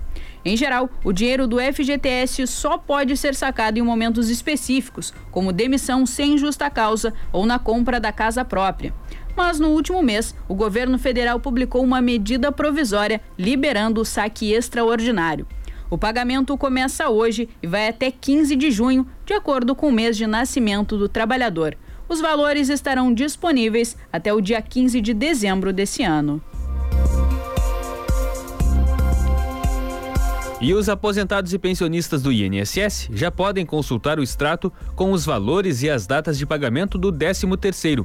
[0.44, 6.04] Em geral, o dinheiro do FGTS só pode ser sacado em momentos específicos, como demissão
[6.04, 8.92] sem justa causa ou na compra da casa própria.
[9.34, 15.46] Mas no último mês, o governo federal publicou uma medida provisória liberando o saque extraordinário.
[15.90, 20.18] O pagamento começa hoje e vai até 15 de junho, de acordo com o mês
[20.18, 21.76] de nascimento do trabalhador.
[22.06, 26.42] Os valores estarão disponíveis até o dia 15 de dezembro desse ano.
[30.60, 35.82] E os aposentados e pensionistas do INSS já podem consultar o extrato com os valores
[35.82, 38.04] e as datas de pagamento do 13º.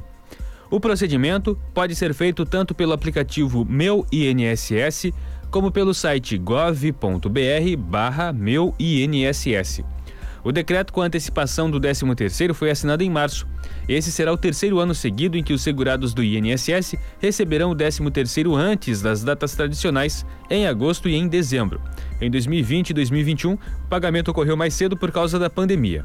[0.70, 5.12] O procedimento pode ser feito tanto pelo aplicativo Meu INSS
[5.50, 9.82] como pelo site gov.br barra meu INSS.
[10.44, 13.46] O decreto com antecipação do 13º foi assinado em março.
[13.88, 18.54] Esse será o terceiro ano seguido em que os segurados do INSS receberão o 13º
[18.54, 21.80] antes das datas tradicionais, em agosto e em dezembro.
[22.20, 26.04] Em 2020 e 2021, o pagamento ocorreu mais cedo por causa da pandemia.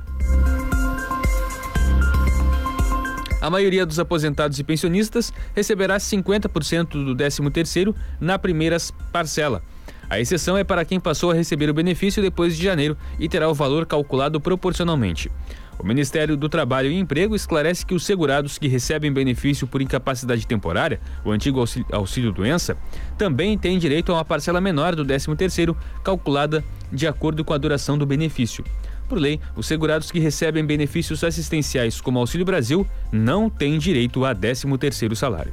[3.42, 8.78] A maioria dos aposentados e pensionistas receberá 50% do 13º na primeira
[9.14, 9.64] parcela.
[10.10, 13.48] A exceção é para quem passou a receber o benefício depois de janeiro e terá
[13.48, 15.32] o valor calculado proporcionalmente.
[15.78, 20.46] O Ministério do Trabalho e Emprego esclarece que os segurados que recebem benefício por incapacidade
[20.46, 22.76] temporária, o antigo auxílio-doença,
[23.18, 25.74] também têm direito a uma parcela menor do 13º,
[26.04, 28.66] calculada de acordo com a duração do benefício.
[29.10, 34.36] Por lei, os segurados que recebem benefícios assistenciais como Auxílio Brasil não têm direito a
[34.36, 35.52] 13º salário.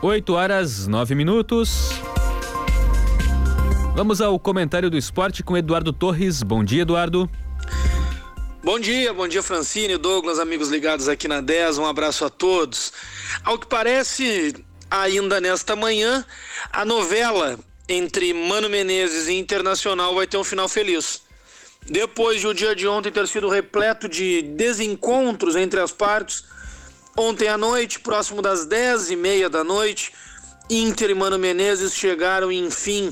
[0.00, 1.90] Oito horas, nove minutos.
[3.94, 6.42] Vamos ao comentário do esporte com Eduardo Torres.
[6.42, 7.28] Bom dia, Eduardo.
[8.66, 12.92] Bom dia, bom dia Francine, Douglas, amigos ligados aqui na 10, um abraço a todos.
[13.44, 14.54] Ao que parece,
[14.90, 16.24] ainda nesta manhã,
[16.72, 21.22] a novela entre Mano Menezes e Internacional vai ter um final feliz.
[21.88, 26.44] Depois de o dia de ontem ter sido repleto de desencontros entre as partes,
[27.16, 30.12] ontem à noite, próximo das 10 e meia da noite,
[30.68, 33.10] Inter e Mano Menezes chegaram, enfim,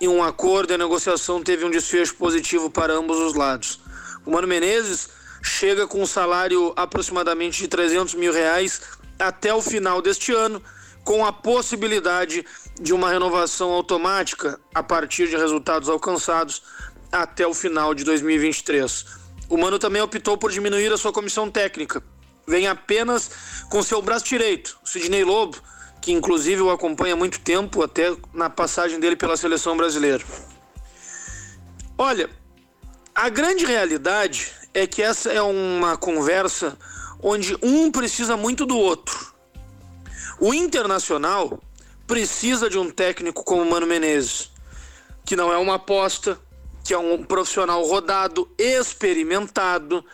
[0.00, 3.80] em um acordo e a negociação teve um desfecho positivo para ambos os lados.
[4.24, 5.08] O Mano Menezes
[5.42, 8.80] chega com um salário aproximadamente de 300 mil reais
[9.18, 10.62] até o final deste ano,
[11.04, 12.44] com a possibilidade
[12.80, 16.62] de uma renovação automática a partir de resultados alcançados
[17.10, 19.04] até o final de 2023.
[19.48, 22.02] O Mano também optou por diminuir a sua comissão técnica.
[22.46, 23.30] Vem apenas
[23.68, 25.58] com seu braço direito, Sidney Lobo,
[26.00, 30.24] que inclusive o acompanha há muito tempo, até na passagem dele pela seleção brasileira.
[31.96, 32.28] Olha,
[33.14, 36.76] a grande realidade é que essa é uma conversa
[37.22, 39.31] onde um precisa muito do outro.
[40.44, 41.62] O Internacional
[42.04, 44.50] precisa de um técnico como Mano Menezes,
[45.24, 46.36] que não é uma aposta,
[46.84, 50.04] que é um profissional rodado, experimentado,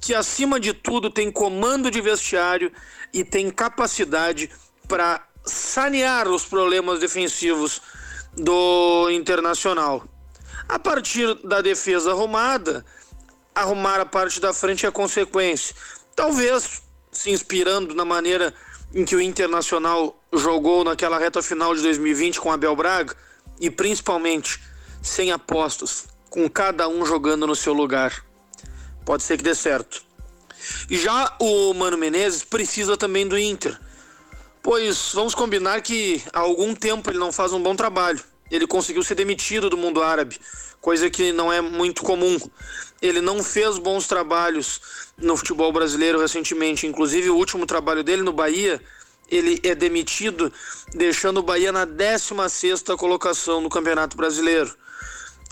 [0.00, 2.70] que acima de tudo tem comando de vestiário
[3.12, 4.48] e tem capacidade
[4.86, 7.82] para sanear os problemas defensivos
[8.34, 10.04] do Internacional.
[10.68, 12.86] A partir da defesa arrumada,
[13.52, 15.74] arrumar a parte da frente é consequência.
[16.14, 18.54] Talvez se inspirando na maneira
[18.94, 23.14] em que o Internacional jogou naquela reta final de 2020 com Abel Braga
[23.60, 24.60] e principalmente
[25.02, 28.24] sem apostos, com cada um jogando no seu lugar.
[29.04, 30.02] Pode ser que dê certo.
[30.88, 33.78] E já o Mano Menezes precisa também do Inter
[34.62, 38.22] Pois vamos combinar que há algum tempo ele não faz um bom trabalho.
[38.48, 40.38] Ele conseguiu ser demitido do mundo árabe,
[40.80, 42.38] coisa que não é muito comum.
[43.02, 44.80] Ele não fez bons trabalhos
[45.18, 46.86] no futebol brasileiro recentemente.
[46.86, 48.80] Inclusive, o último trabalho dele no Bahia,
[49.28, 50.52] ele é demitido,
[50.94, 54.74] deixando o Bahia na 16 colocação no Campeonato Brasileiro.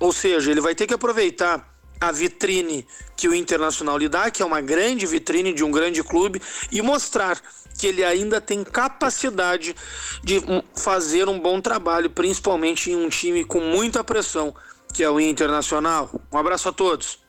[0.00, 1.68] Ou seja, ele vai ter que aproveitar
[2.00, 6.02] a vitrine que o Internacional lhe dá, que é uma grande vitrine de um grande
[6.02, 6.40] clube,
[6.72, 7.38] e mostrar
[7.78, 9.76] que ele ainda tem capacidade
[10.24, 10.42] de
[10.74, 14.54] fazer um bom trabalho, principalmente em um time com muita pressão,
[14.94, 16.10] que é o Internacional.
[16.32, 17.19] Um abraço a todos.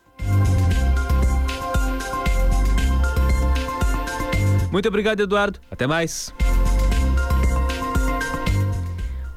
[4.71, 5.59] Muito obrigado, Eduardo.
[5.69, 6.33] Até mais.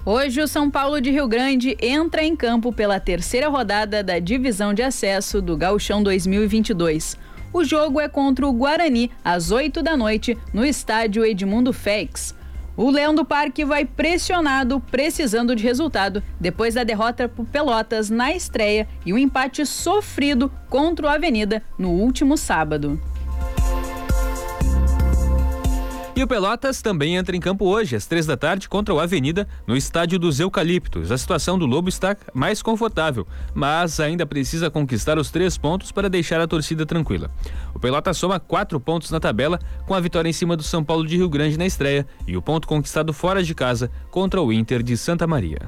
[0.07, 4.74] Hoje, o São Paulo de Rio Grande entra em campo pela terceira rodada da divisão
[4.74, 7.16] de acesso do Gauchão 2022.
[7.53, 12.35] O jogo é contra o Guarani, às 8 da noite, no estádio Edmundo Feix.
[12.76, 18.35] O Leão do Parque vai pressionado, precisando de resultado, depois da derrota por Pelotas na
[18.35, 23.01] estreia e o um empate sofrido contra o Avenida no último sábado.
[26.17, 29.49] E o Pelotas também entra em campo hoje, às três da tarde, contra o Avenida,
[29.67, 31.11] no estádio dos Eucaliptos.
[31.11, 36.09] A situação do Lobo está mais confortável, mas ainda precisa conquistar os três pontos para
[36.09, 37.29] deixar a torcida tranquila.
[37.75, 41.05] O Pelotas soma quatro pontos na tabela, com a vitória em cima do São Paulo
[41.05, 44.85] de Rio Grande na estreia e o ponto conquistado fora de casa contra o Inter
[44.85, 45.59] de Santa Maria.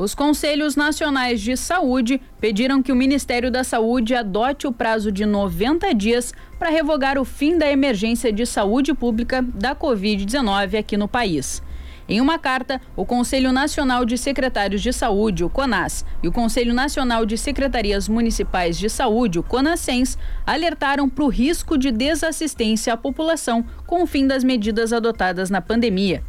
[0.00, 5.26] Os Conselhos Nacionais de Saúde pediram que o Ministério da Saúde adote o prazo de
[5.26, 11.06] 90 dias para revogar o fim da emergência de saúde pública da Covid-19 aqui no
[11.06, 11.62] país.
[12.08, 16.72] Em uma carta, o Conselho Nacional de Secretários de Saúde, o CONAS, e o Conselho
[16.72, 22.96] Nacional de Secretarias Municipais de Saúde, o CONASENS, alertaram para o risco de desassistência à
[22.96, 26.22] população com o fim das medidas adotadas na pandemia.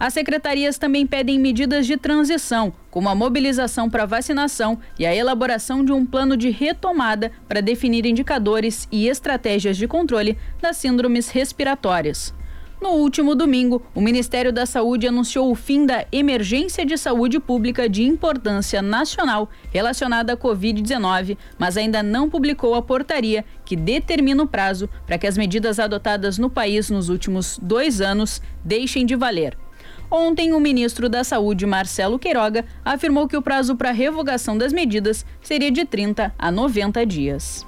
[0.00, 5.84] As secretarias também pedem medidas de transição, como a mobilização para vacinação e a elaboração
[5.84, 12.32] de um plano de retomada para definir indicadores e estratégias de controle das síndromes respiratórias.
[12.80, 17.88] No último domingo, o Ministério da Saúde anunciou o fim da emergência de saúde pública
[17.88, 24.46] de importância nacional relacionada à Covid-19, mas ainda não publicou a portaria que determina o
[24.46, 29.58] prazo para que as medidas adotadas no país nos últimos dois anos deixem de valer.
[30.10, 35.24] Ontem, o ministro da Saúde, Marcelo Queiroga, afirmou que o prazo para revogação das medidas
[35.42, 37.66] seria de 30 a 90 dias.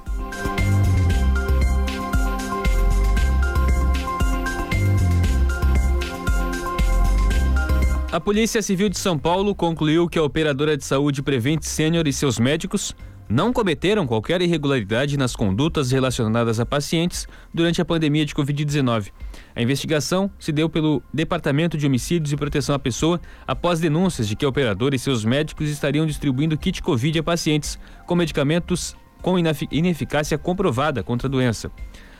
[8.12, 12.12] A Polícia Civil de São Paulo concluiu que a operadora de saúde Prevent Sênior e
[12.12, 12.92] seus médicos
[13.30, 19.12] não cometeram qualquer irregularidade nas condutas relacionadas a pacientes durante a pandemia de Covid-19.
[19.54, 24.34] A investigação se deu pelo Departamento de Homicídios e Proteção à Pessoa após denúncias de
[24.34, 29.36] que a operadora e seus médicos estariam distribuindo kit Covid a pacientes com medicamentos com
[29.70, 31.70] ineficácia comprovada contra a doença.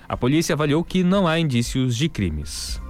[0.08, 2.80] A polícia avaliou que não há indícios de crimes.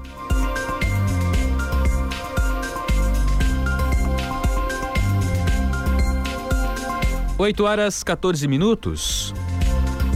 [7.40, 9.32] 8 horas 14 minutos.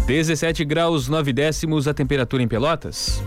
[0.07, 3.23] 17 graus 9 décimos a temperatura em Pelotas.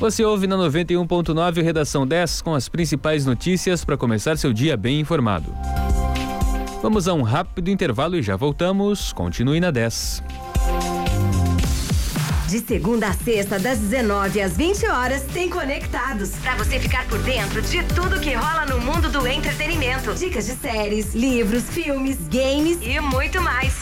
[0.00, 4.98] Você ouve na 91.9 Redação 10 com as principais notícias para começar seu dia bem
[4.98, 5.54] informado.
[6.82, 9.12] Vamos a um rápido intervalo e já voltamos.
[9.12, 10.20] Continue na 10.
[12.52, 16.32] De segunda a sexta, das 19 às 20 horas, tem Conectados.
[16.42, 20.12] Pra você ficar por dentro de tudo que rola no mundo do entretenimento.
[20.12, 23.72] Dicas de séries, livros, filmes, games e muito mais.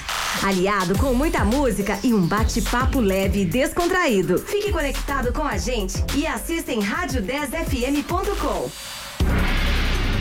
[0.44, 4.38] Aliado com muita música e um bate-papo leve e descontraído.
[4.38, 8.70] Fique conectado com a gente e assista em rádio10fm.com.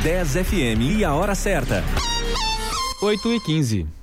[0.02, 1.84] 10 FM e a hora certa.
[3.00, 3.99] 8 e 15.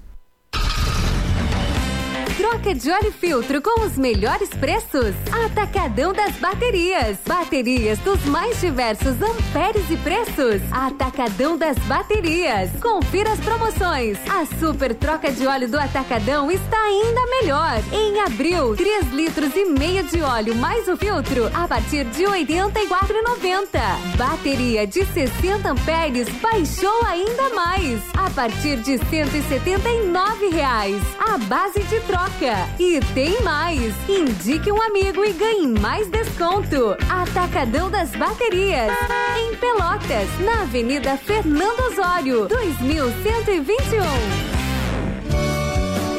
[2.57, 5.15] Troca de óleo filtro com os melhores preços.
[5.45, 7.19] Atacadão das baterias.
[7.27, 10.63] Baterias dos mais diversos amperes e preços.
[10.73, 12.71] Atacadão das baterias.
[12.81, 14.17] Confira as promoções.
[14.31, 17.79] A super troca de óleo do Atacadão está ainda melhor.
[17.93, 22.47] Em abril, 3 litros e meio de óleo mais o filtro a partir de R$
[22.47, 24.17] 84,90.
[24.17, 31.03] Bateria de 60 amperes baixou ainda mais a partir de 179 reais.
[31.19, 32.46] A base de troca.
[32.79, 33.93] E tem mais!
[34.09, 36.97] Indique um amigo e ganhe mais desconto.
[37.11, 38.93] Atacadão das Baterias.
[39.39, 44.66] Em Pelotas, na Avenida Fernando Osório, 2121.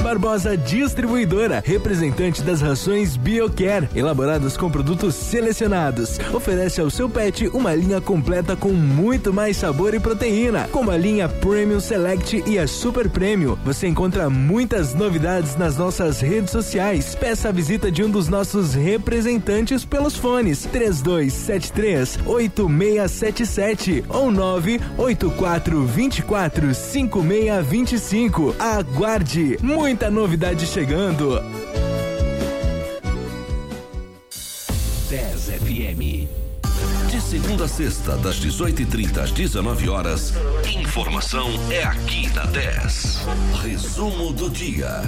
[0.07, 6.17] Barbosa Distribuidora, representante das rações BioCare, elaboradas com produtos selecionados.
[6.33, 10.97] Oferece ao seu pet uma linha completa com muito mais sabor e proteína, como a
[10.97, 13.57] linha Premium Select e a Super Premium.
[13.65, 17.13] Você encontra muitas novidades nas nossas redes sociais.
[17.13, 26.73] Peça a visita de um dos nossos representantes pelos fones 3273 8677 ou 984 24
[26.73, 28.55] 5625.
[28.57, 29.57] Aguarde!
[29.61, 31.41] Muito muita novidade chegando.
[35.09, 36.27] 10 FM.
[37.09, 40.33] De segunda a sexta, das 18h30 às 19 horas,
[40.79, 43.25] informação é aqui na 10.
[43.63, 45.01] Resumo do dia.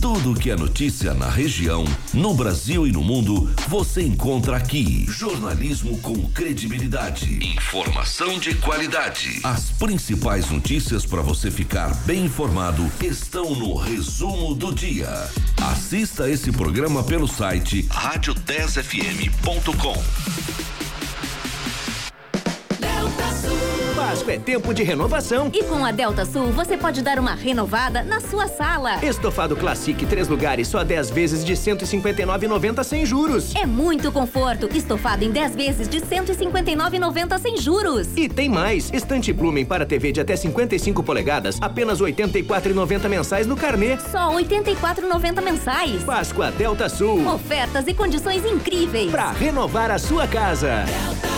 [0.00, 1.84] Tudo que é notícia na região,
[2.14, 5.04] no Brasil e no mundo, você encontra aqui.
[5.08, 7.44] Jornalismo com credibilidade.
[7.44, 9.40] Informação de qualidade.
[9.42, 15.28] As principais notícias para você ficar bem informado estão no resumo do dia.
[15.72, 20.87] Assista esse programa pelo site rádio10fm.com.
[24.08, 25.50] Páscoa é tempo de renovação.
[25.52, 29.04] E com a Delta Sul, você pode dar uma renovada na sua sala.
[29.04, 33.54] Estofado Classic, três lugares, só 10 vezes de 159,90 sem juros.
[33.54, 34.66] É muito conforto.
[34.74, 38.08] Estofado em 10 vezes de 159,90 sem juros.
[38.16, 38.90] E tem mais.
[38.94, 43.98] Estante Blumen para TV de até 55 polegadas, apenas 84,90 mensais no carnê.
[44.10, 46.02] Só 84,90 mensais.
[46.04, 47.28] Páscoa Delta Sul.
[47.28, 49.10] Ofertas e condições incríveis.
[49.10, 50.86] Para renovar a sua casa.
[50.86, 51.37] Delta.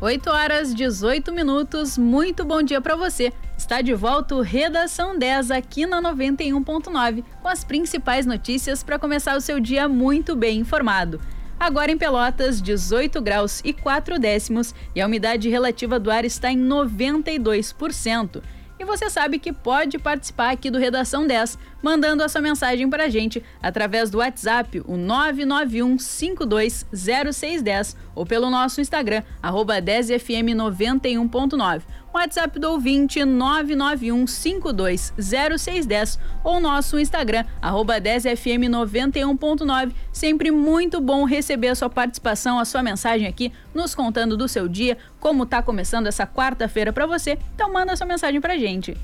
[0.00, 1.98] 8 horas 18 minutos.
[1.98, 3.30] Muito bom dia para você.
[3.58, 9.36] Está de volta o Redação 10 aqui na 91.9 com as principais notícias para começar
[9.36, 11.20] o seu dia muito bem informado.
[11.58, 16.50] Agora em Pelotas, 18 graus e 4 décimos e a umidade relativa do ar está
[16.50, 18.40] em 92%.
[18.80, 23.04] E você sabe que pode participar aqui do Redação 10, mandando a sua mensagem para
[23.04, 31.82] a gente através do WhatsApp, o 991520610 ou pelo nosso Instagram, arroba 10fm91.9.
[32.12, 39.92] WhatsApp do ouvinte 991520610 ou nosso Instagram, arroba 10fm91.9.
[40.12, 44.66] Sempre muito bom receber a sua participação, a sua mensagem aqui, nos contando do seu
[44.66, 47.38] dia, como tá começando essa quarta-feira para você.
[47.54, 48.96] Então manda sua mensagem pra gente.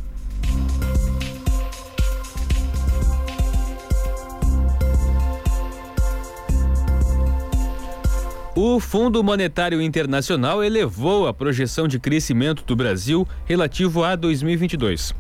[8.59, 15.15] O Fundo Monetário Internacional elevou a projeção de crescimento do Brasil relativo a 2022,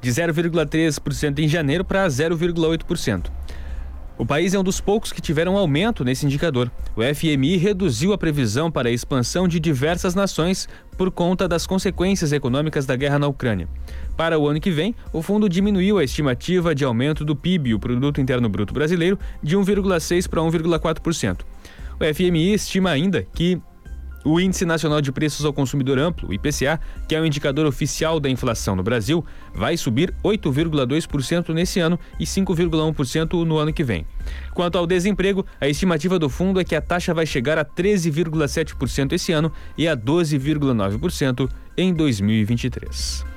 [0.00, 3.30] de 0,3% em janeiro para 0,8%.
[4.18, 6.72] O país é um dos poucos que tiveram aumento nesse indicador.
[6.96, 10.68] O FMI reduziu a previsão para a expansão de diversas nações
[10.98, 13.68] por conta das consequências econômicas da guerra na Ucrânia.
[14.16, 17.78] Para o ano que vem, o fundo diminuiu a estimativa de aumento do PIB, o
[17.78, 21.51] Produto Interno Bruto Brasileiro, de 1,6% para 1,4%.
[22.02, 23.62] O FMI estima ainda que
[24.24, 28.18] o Índice Nacional de Preços ao Consumidor Amplo, o IPCA, que é o indicador oficial
[28.18, 29.24] da inflação no Brasil,
[29.54, 34.04] vai subir 8,2% nesse ano e 5,1% no ano que vem.
[34.52, 39.12] Quanto ao desemprego, a estimativa do fundo é que a taxa vai chegar a 13,7%
[39.12, 43.31] esse ano e a 12,9% em 2023.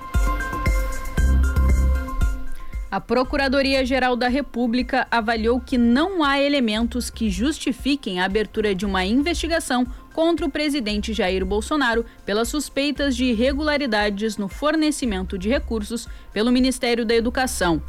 [2.91, 9.03] A Procuradoria-Geral da República avaliou que não há elementos que justifiquem a abertura de uma
[9.03, 16.51] investigação contra o presidente Jair Bolsonaro pelas suspeitas de irregularidades no fornecimento de recursos pelo
[16.51, 17.81] Ministério da Educação.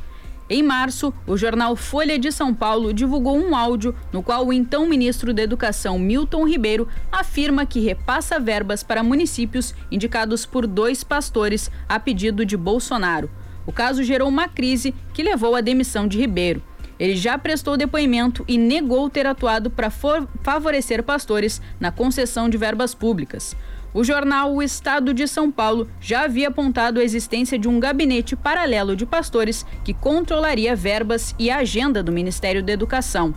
[0.48, 4.88] Em março, o jornal Folha de São Paulo divulgou um áudio no qual o então
[4.88, 11.70] ministro da Educação, Milton Ribeiro, afirma que repassa verbas para municípios indicados por dois pastores
[11.88, 13.28] a pedido de Bolsonaro.
[13.66, 16.62] O caso gerou uma crise que levou à demissão de Ribeiro.
[16.98, 22.94] Ele já prestou depoimento e negou ter atuado para favorecer pastores na concessão de verbas
[22.94, 23.54] públicas.
[23.92, 28.36] O jornal O Estado de São Paulo já havia apontado a existência de um gabinete
[28.36, 33.34] paralelo de pastores que controlaria verbas e agenda do Ministério da Educação.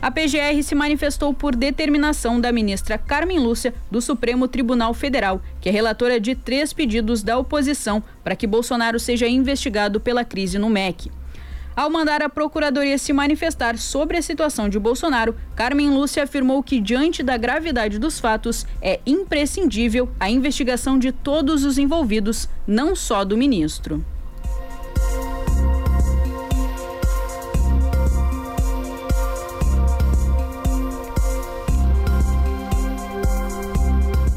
[0.00, 5.70] A PGR se manifestou por determinação da ministra Carmen Lúcia do Supremo Tribunal Federal, que
[5.70, 10.68] é relatora de três pedidos da oposição para que Bolsonaro seja investigado pela crise no
[10.68, 11.10] MEC.
[11.74, 16.80] Ao mandar a Procuradoria se manifestar sobre a situação de Bolsonaro, Carmen Lúcia afirmou que,
[16.80, 23.24] diante da gravidade dos fatos, é imprescindível a investigação de todos os envolvidos, não só
[23.24, 24.04] do ministro.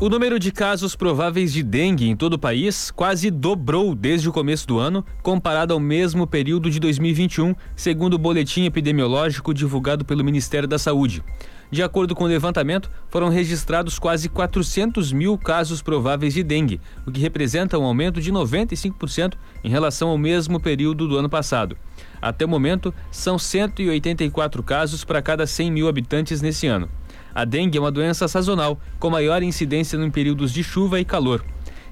[0.01, 4.31] O número de casos prováveis de dengue em todo o país quase dobrou desde o
[4.31, 10.23] começo do ano, comparado ao mesmo período de 2021, segundo o boletim epidemiológico divulgado pelo
[10.23, 11.21] Ministério da Saúde.
[11.69, 17.11] De acordo com o levantamento, foram registrados quase 400 mil casos prováveis de dengue, o
[17.11, 19.33] que representa um aumento de 95%
[19.65, 21.75] em relação ao mesmo período do ano passado.
[22.21, 26.89] Até o momento, são 184 casos para cada 100 mil habitantes nesse ano.
[27.33, 31.43] A dengue é uma doença sazonal, com maior incidência em períodos de chuva e calor.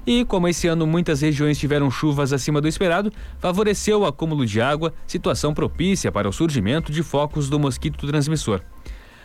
[0.06, 4.60] E, como esse ano muitas regiões tiveram chuvas acima do esperado, favoreceu o acúmulo de
[4.60, 8.62] água, situação propícia para o surgimento de focos do mosquito transmissor.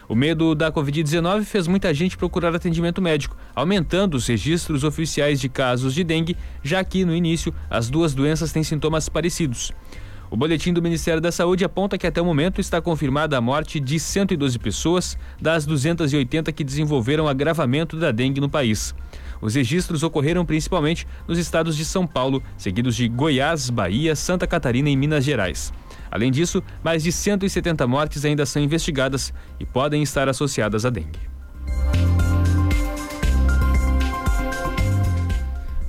[0.10, 5.48] O medo da Covid-19 fez muita gente procurar atendimento médico, aumentando os registros oficiais de
[5.48, 9.72] casos de dengue, já que, no início, as duas doenças têm sintomas parecidos.
[10.34, 13.80] O boletim do Ministério da Saúde aponta que até o momento está confirmada a morte
[13.80, 18.96] de 112 pessoas das 280 que desenvolveram agravamento da dengue no país.
[19.40, 24.90] Os registros ocorreram principalmente nos estados de São Paulo, seguidos de Goiás, Bahia, Santa Catarina
[24.90, 25.72] e Minas Gerais.
[26.10, 31.20] Além disso, mais de 170 mortes ainda são investigadas e podem estar associadas à dengue.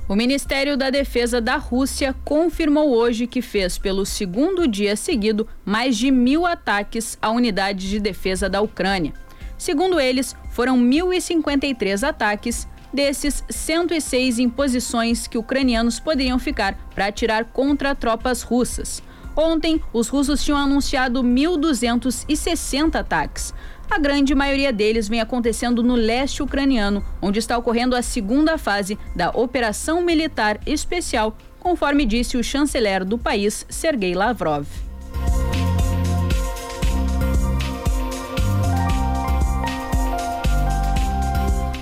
[0.07, 5.97] O Ministério da Defesa da Rússia confirmou hoje que fez, pelo segundo dia seguido, mais
[5.97, 9.13] de mil ataques à unidade de defesa da Ucrânia.
[9.57, 17.45] Segundo eles, foram 1.053 ataques, desses 106 em posições que ucranianos poderiam ficar para atirar
[17.45, 19.01] contra tropas russas.
[19.35, 23.55] Ontem, os russos tinham anunciado 1.260 ataques.
[23.89, 28.97] A grande maioria deles vem acontecendo no leste ucraniano, onde está ocorrendo a segunda fase
[29.15, 34.84] da Operação Militar Especial, conforme disse o chanceler do país, Sergei Lavrov.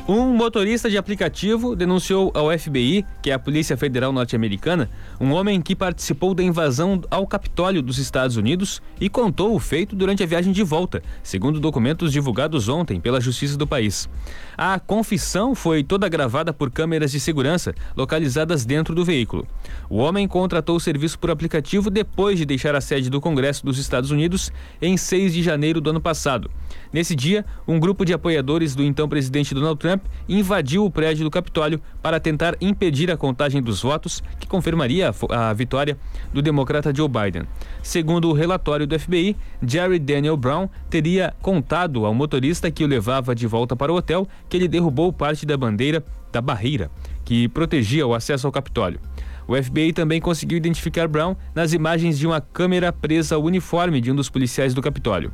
[0.05, 5.61] Um motorista de aplicativo denunciou ao FBI, que é a Polícia Federal Norte-Americana, um homem
[5.61, 10.25] que participou da invasão ao Capitólio dos Estados Unidos e contou o feito durante a
[10.25, 14.09] viagem de volta, segundo documentos divulgados ontem pela Justiça do país.
[14.57, 19.47] A confissão foi toda gravada por câmeras de segurança localizadas dentro do veículo.
[19.89, 23.77] O homem contratou o serviço por aplicativo depois de deixar a sede do Congresso dos
[23.77, 24.51] Estados Unidos
[24.81, 26.51] em 6 de janeiro do ano passado.
[26.91, 29.92] Nesse dia, um grupo de apoiadores do então presidente Donald Trump
[30.27, 35.49] invadiu o prédio do Capitólio para tentar impedir a contagem dos votos que confirmaria a,
[35.49, 35.97] a vitória
[36.33, 37.43] do democrata Joe Biden.
[37.81, 39.35] Segundo o relatório do FBI,
[39.65, 44.27] Jerry Daniel Brown teria contado ao motorista que o levava de volta para o hotel
[44.49, 46.89] que ele derrubou parte da bandeira da barreira
[47.23, 48.99] que protegia o acesso ao Capitólio.
[49.47, 54.11] O FBI também conseguiu identificar Brown nas imagens de uma câmera presa ao uniforme de
[54.11, 55.31] um dos policiais do Capitólio.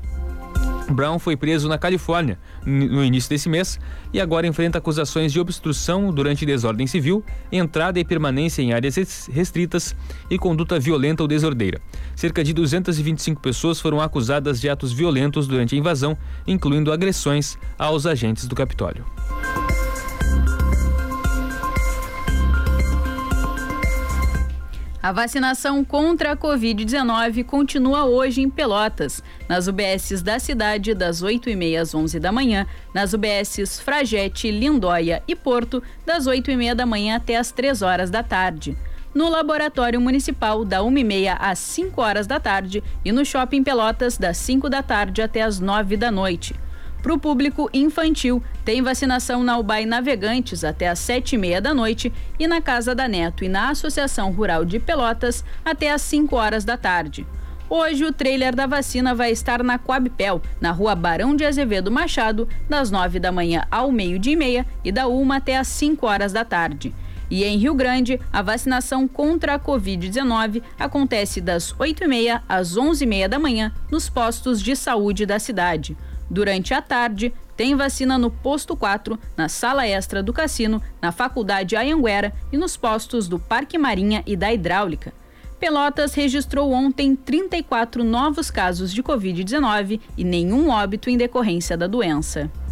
[0.89, 3.79] Brown foi preso na Califórnia no início desse mês
[4.13, 9.95] e agora enfrenta acusações de obstrução durante desordem civil, entrada e permanência em áreas restritas
[10.29, 11.79] e conduta violenta ou desordeira.
[12.15, 18.05] Cerca de 225 pessoas foram acusadas de atos violentos durante a invasão, incluindo agressões aos
[18.05, 19.05] agentes do Capitólio.
[25.01, 31.79] A vacinação contra a Covid-19 continua hoje em Pelotas, nas UBSs da cidade, das 8h30
[31.79, 37.37] às 11 da manhã, nas UBSs Fragete, Lindóia e Porto, das 8h30 da manhã até
[37.37, 38.77] as 3 horas da tarde.
[39.15, 44.35] No Laboratório Municipal, da 1h30 às 5 horas da tarde, e no Shopping Pelotas, das
[44.35, 46.53] 5 da tarde até as 9 da noite.
[47.01, 51.73] Para o público infantil, tem vacinação na UBAI Navegantes até às sete e meia da
[51.73, 56.35] noite e na Casa da Neto e na Associação Rural de Pelotas até às 5
[56.35, 57.25] horas da tarde.
[57.69, 62.49] Hoje, o trailer da vacina vai estar na Coabpel, na rua Barão de Azevedo Machado,
[62.67, 66.33] das 9 da manhã ao meio-dia e meia e da 1 até às 5 horas
[66.33, 66.93] da tarde.
[67.29, 73.37] E em Rio Grande, a vacinação contra a Covid-19 acontece das 8h30 às 11h30 da
[73.37, 75.95] manhã nos postos de saúde da cidade.
[76.29, 81.75] Durante a tarde, tem vacina no posto 4, na sala extra do cassino, na Faculdade
[81.75, 85.13] Ayanguera e nos postos do Parque Marinha e da Hidráulica.
[85.59, 92.49] Pelotas registrou ontem 34 novos casos de Covid-19 e nenhum óbito em decorrência da doença.'"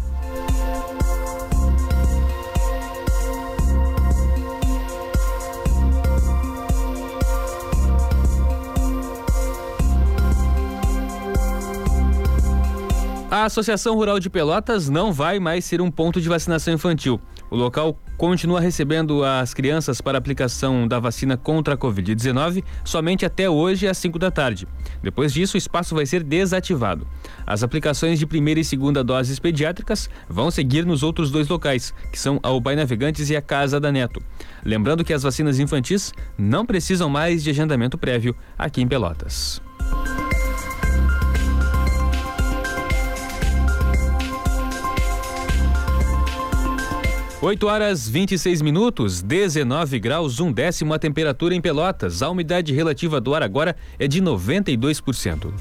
[13.30, 17.20] A Associação Rural de Pelotas não vai mais ser um ponto de vacinação infantil.
[17.50, 23.48] O local continua recebendo as crianças para aplicação da vacina contra a Covid-19 somente até
[23.48, 24.66] hoje às 5 da tarde.
[25.02, 27.06] Depois disso, o espaço vai ser desativado.
[27.46, 32.18] As aplicações de primeira e segunda doses pediátricas vão seguir nos outros dois locais, que
[32.18, 34.22] são a Ubai Navegantes e a Casa da Neto.
[34.64, 39.60] Lembrando que as vacinas infantis não precisam mais de agendamento prévio aqui em Pelotas.
[47.40, 52.20] 8 horas 26 minutos, 19 graus, um décimo a temperatura em Pelotas.
[52.20, 55.52] A umidade relativa do ar agora é de 92%.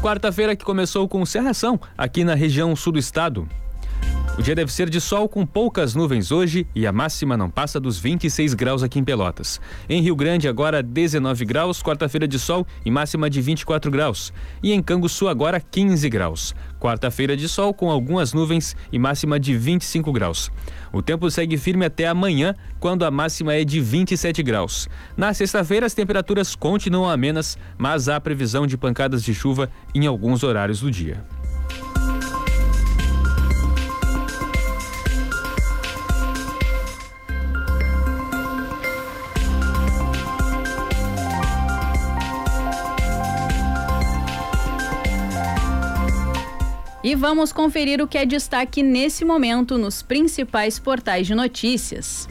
[0.00, 3.46] Quarta-feira que começou com cerração aqui na região sul do estado.
[4.38, 7.80] O dia deve ser de sol com poucas nuvens hoje e a máxima não passa
[7.80, 9.58] dos 26 graus aqui em Pelotas.
[9.88, 14.34] Em Rio Grande, agora 19 graus, quarta-feira de sol e máxima de 24 graus.
[14.62, 16.54] E em Canguçu, agora 15 graus.
[16.78, 20.50] Quarta-feira de sol com algumas nuvens e máxima de 25 graus.
[20.92, 24.86] O tempo segue firme até amanhã, quando a máxima é de 27 graus.
[25.16, 30.42] Na sexta-feira, as temperaturas continuam amenas, mas há previsão de pancadas de chuva em alguns
[30.42, 31.24] horários do dia.
[47.06, 52.28] E vamos conferir o que é destaque nesse momento nos principais portais de notícias.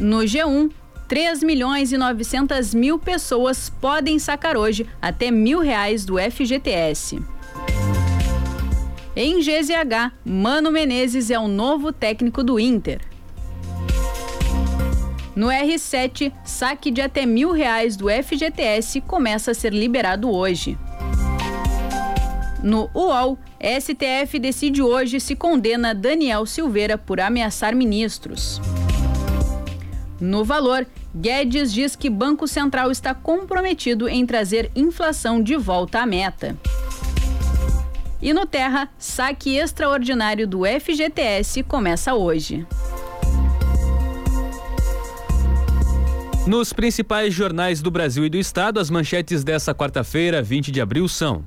[0.00, 0.72] No G1,
[1.06, 7.22] 3 milhões e 900 mil pessoas podem sacar hoje até mil reais do FGTS.
[9.14, 13.00] Em GZH, Mano Menezes é o novo técnico do Inter.
[15.36, 20.76] No R7, saque de até mil reais do FGTS começa a ser liberado hoje.
[22.64, 28.58] No UOL, STF decide hoje se condena Daniel Silveira por ameaçar ministros.
[30.18, 36.06] No Valor, Guedes diz que Banco Central está comprometido em trazer inflação de volta à
[36.06, 36.56] meta.
[38.22, 42.66] E no Terra, saque extraordinário do FGTS começa hoje.
[46.46, 51.06] Nos principais jornais do Brasil e do Estado, as manchetes dessa quarta-feira, 20 de abril,
[51.08, 51.44] são.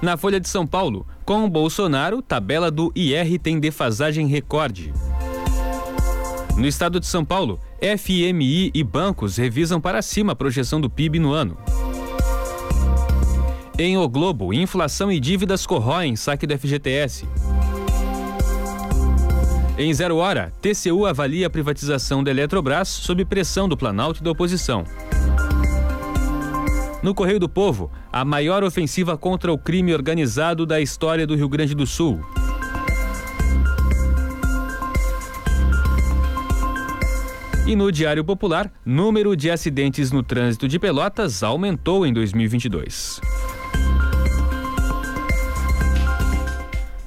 [0.00, 4.92] Na Folha de São Paulo, com Bolsonaro, tabela do IR tem defasagem recorde.
[6.56, 11.18] No estado de São Paulo, FMI e bancos revisam para cima a projeção do PIB
[11.18, 11.56] no ano.
[13.78, 17.26] Em O Globo, inflação e dívidas corroem saque do FGTS.
[19.78, 24.30] Em zero hora, TCU avalia a privatização da Eletrobras sob pressão do Planalto e da
[24.30, 24.84] oposição.
[27.02, 31.48] No Correio do Povo, a maior ofensiva contra o crime organizado da história do Rio
[31.48, 32.20] Grande do Sul.
[37.66, 43.20] E no Diário Popular, número de acidentes no trânsito de Pelotas aumentou em 2022.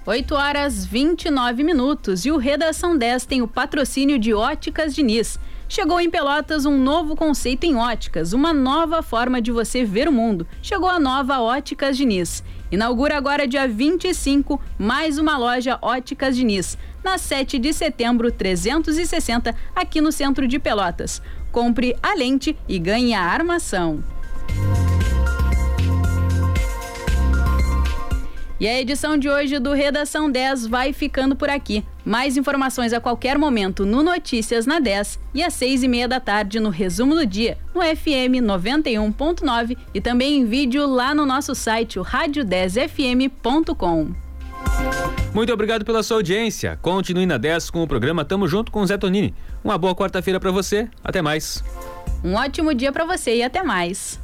[0.05, 5.39] 8 horas 29 minutos e o Redação 10 tem o patrocínio de Óticas Diniz.
[5.72, 10.11] Chegou em Pelotas um novo conceito em óticas, uma nova forma de você ver o
[10.11, 10.47] mundo.
[10.63, 12.43] Chegou a nova Óticas Diniz.
[12.72, 20.01] Inaugura agora dia 25 mais uma loja Óticas Diniz, na 7 de setembro 360, aqui
[20.01, 21.22] no centro de Pelotas.
[21.51, 24.03] Compre a lente e ganhe a armação.
[28.60, 31.82] E a edição de hoje do Redação 10 vai ficando por aqui.
[32.03, 36.20] Mais informações a qualquer momento no Notícias na 10 e às seis e meia da
[36.20, 41.55] tarde no Resumo do Dia, no FM 91.9 e também em vídeo lá no nosso
[41.55, 44.10] site, o rádio10fm.com.
[45.34, 46.78] Muito obrigado pela sua audiência.
[46.82, 49.34] Continue na 10 com o programa Tamo Junto com o Zé Tonini.
[49.64, 50.89] Uma boa quarta-feira para você.
[51.01, 51.64] Até mais.
[52.24, 54.20] Um ótimo dia para você e até mais.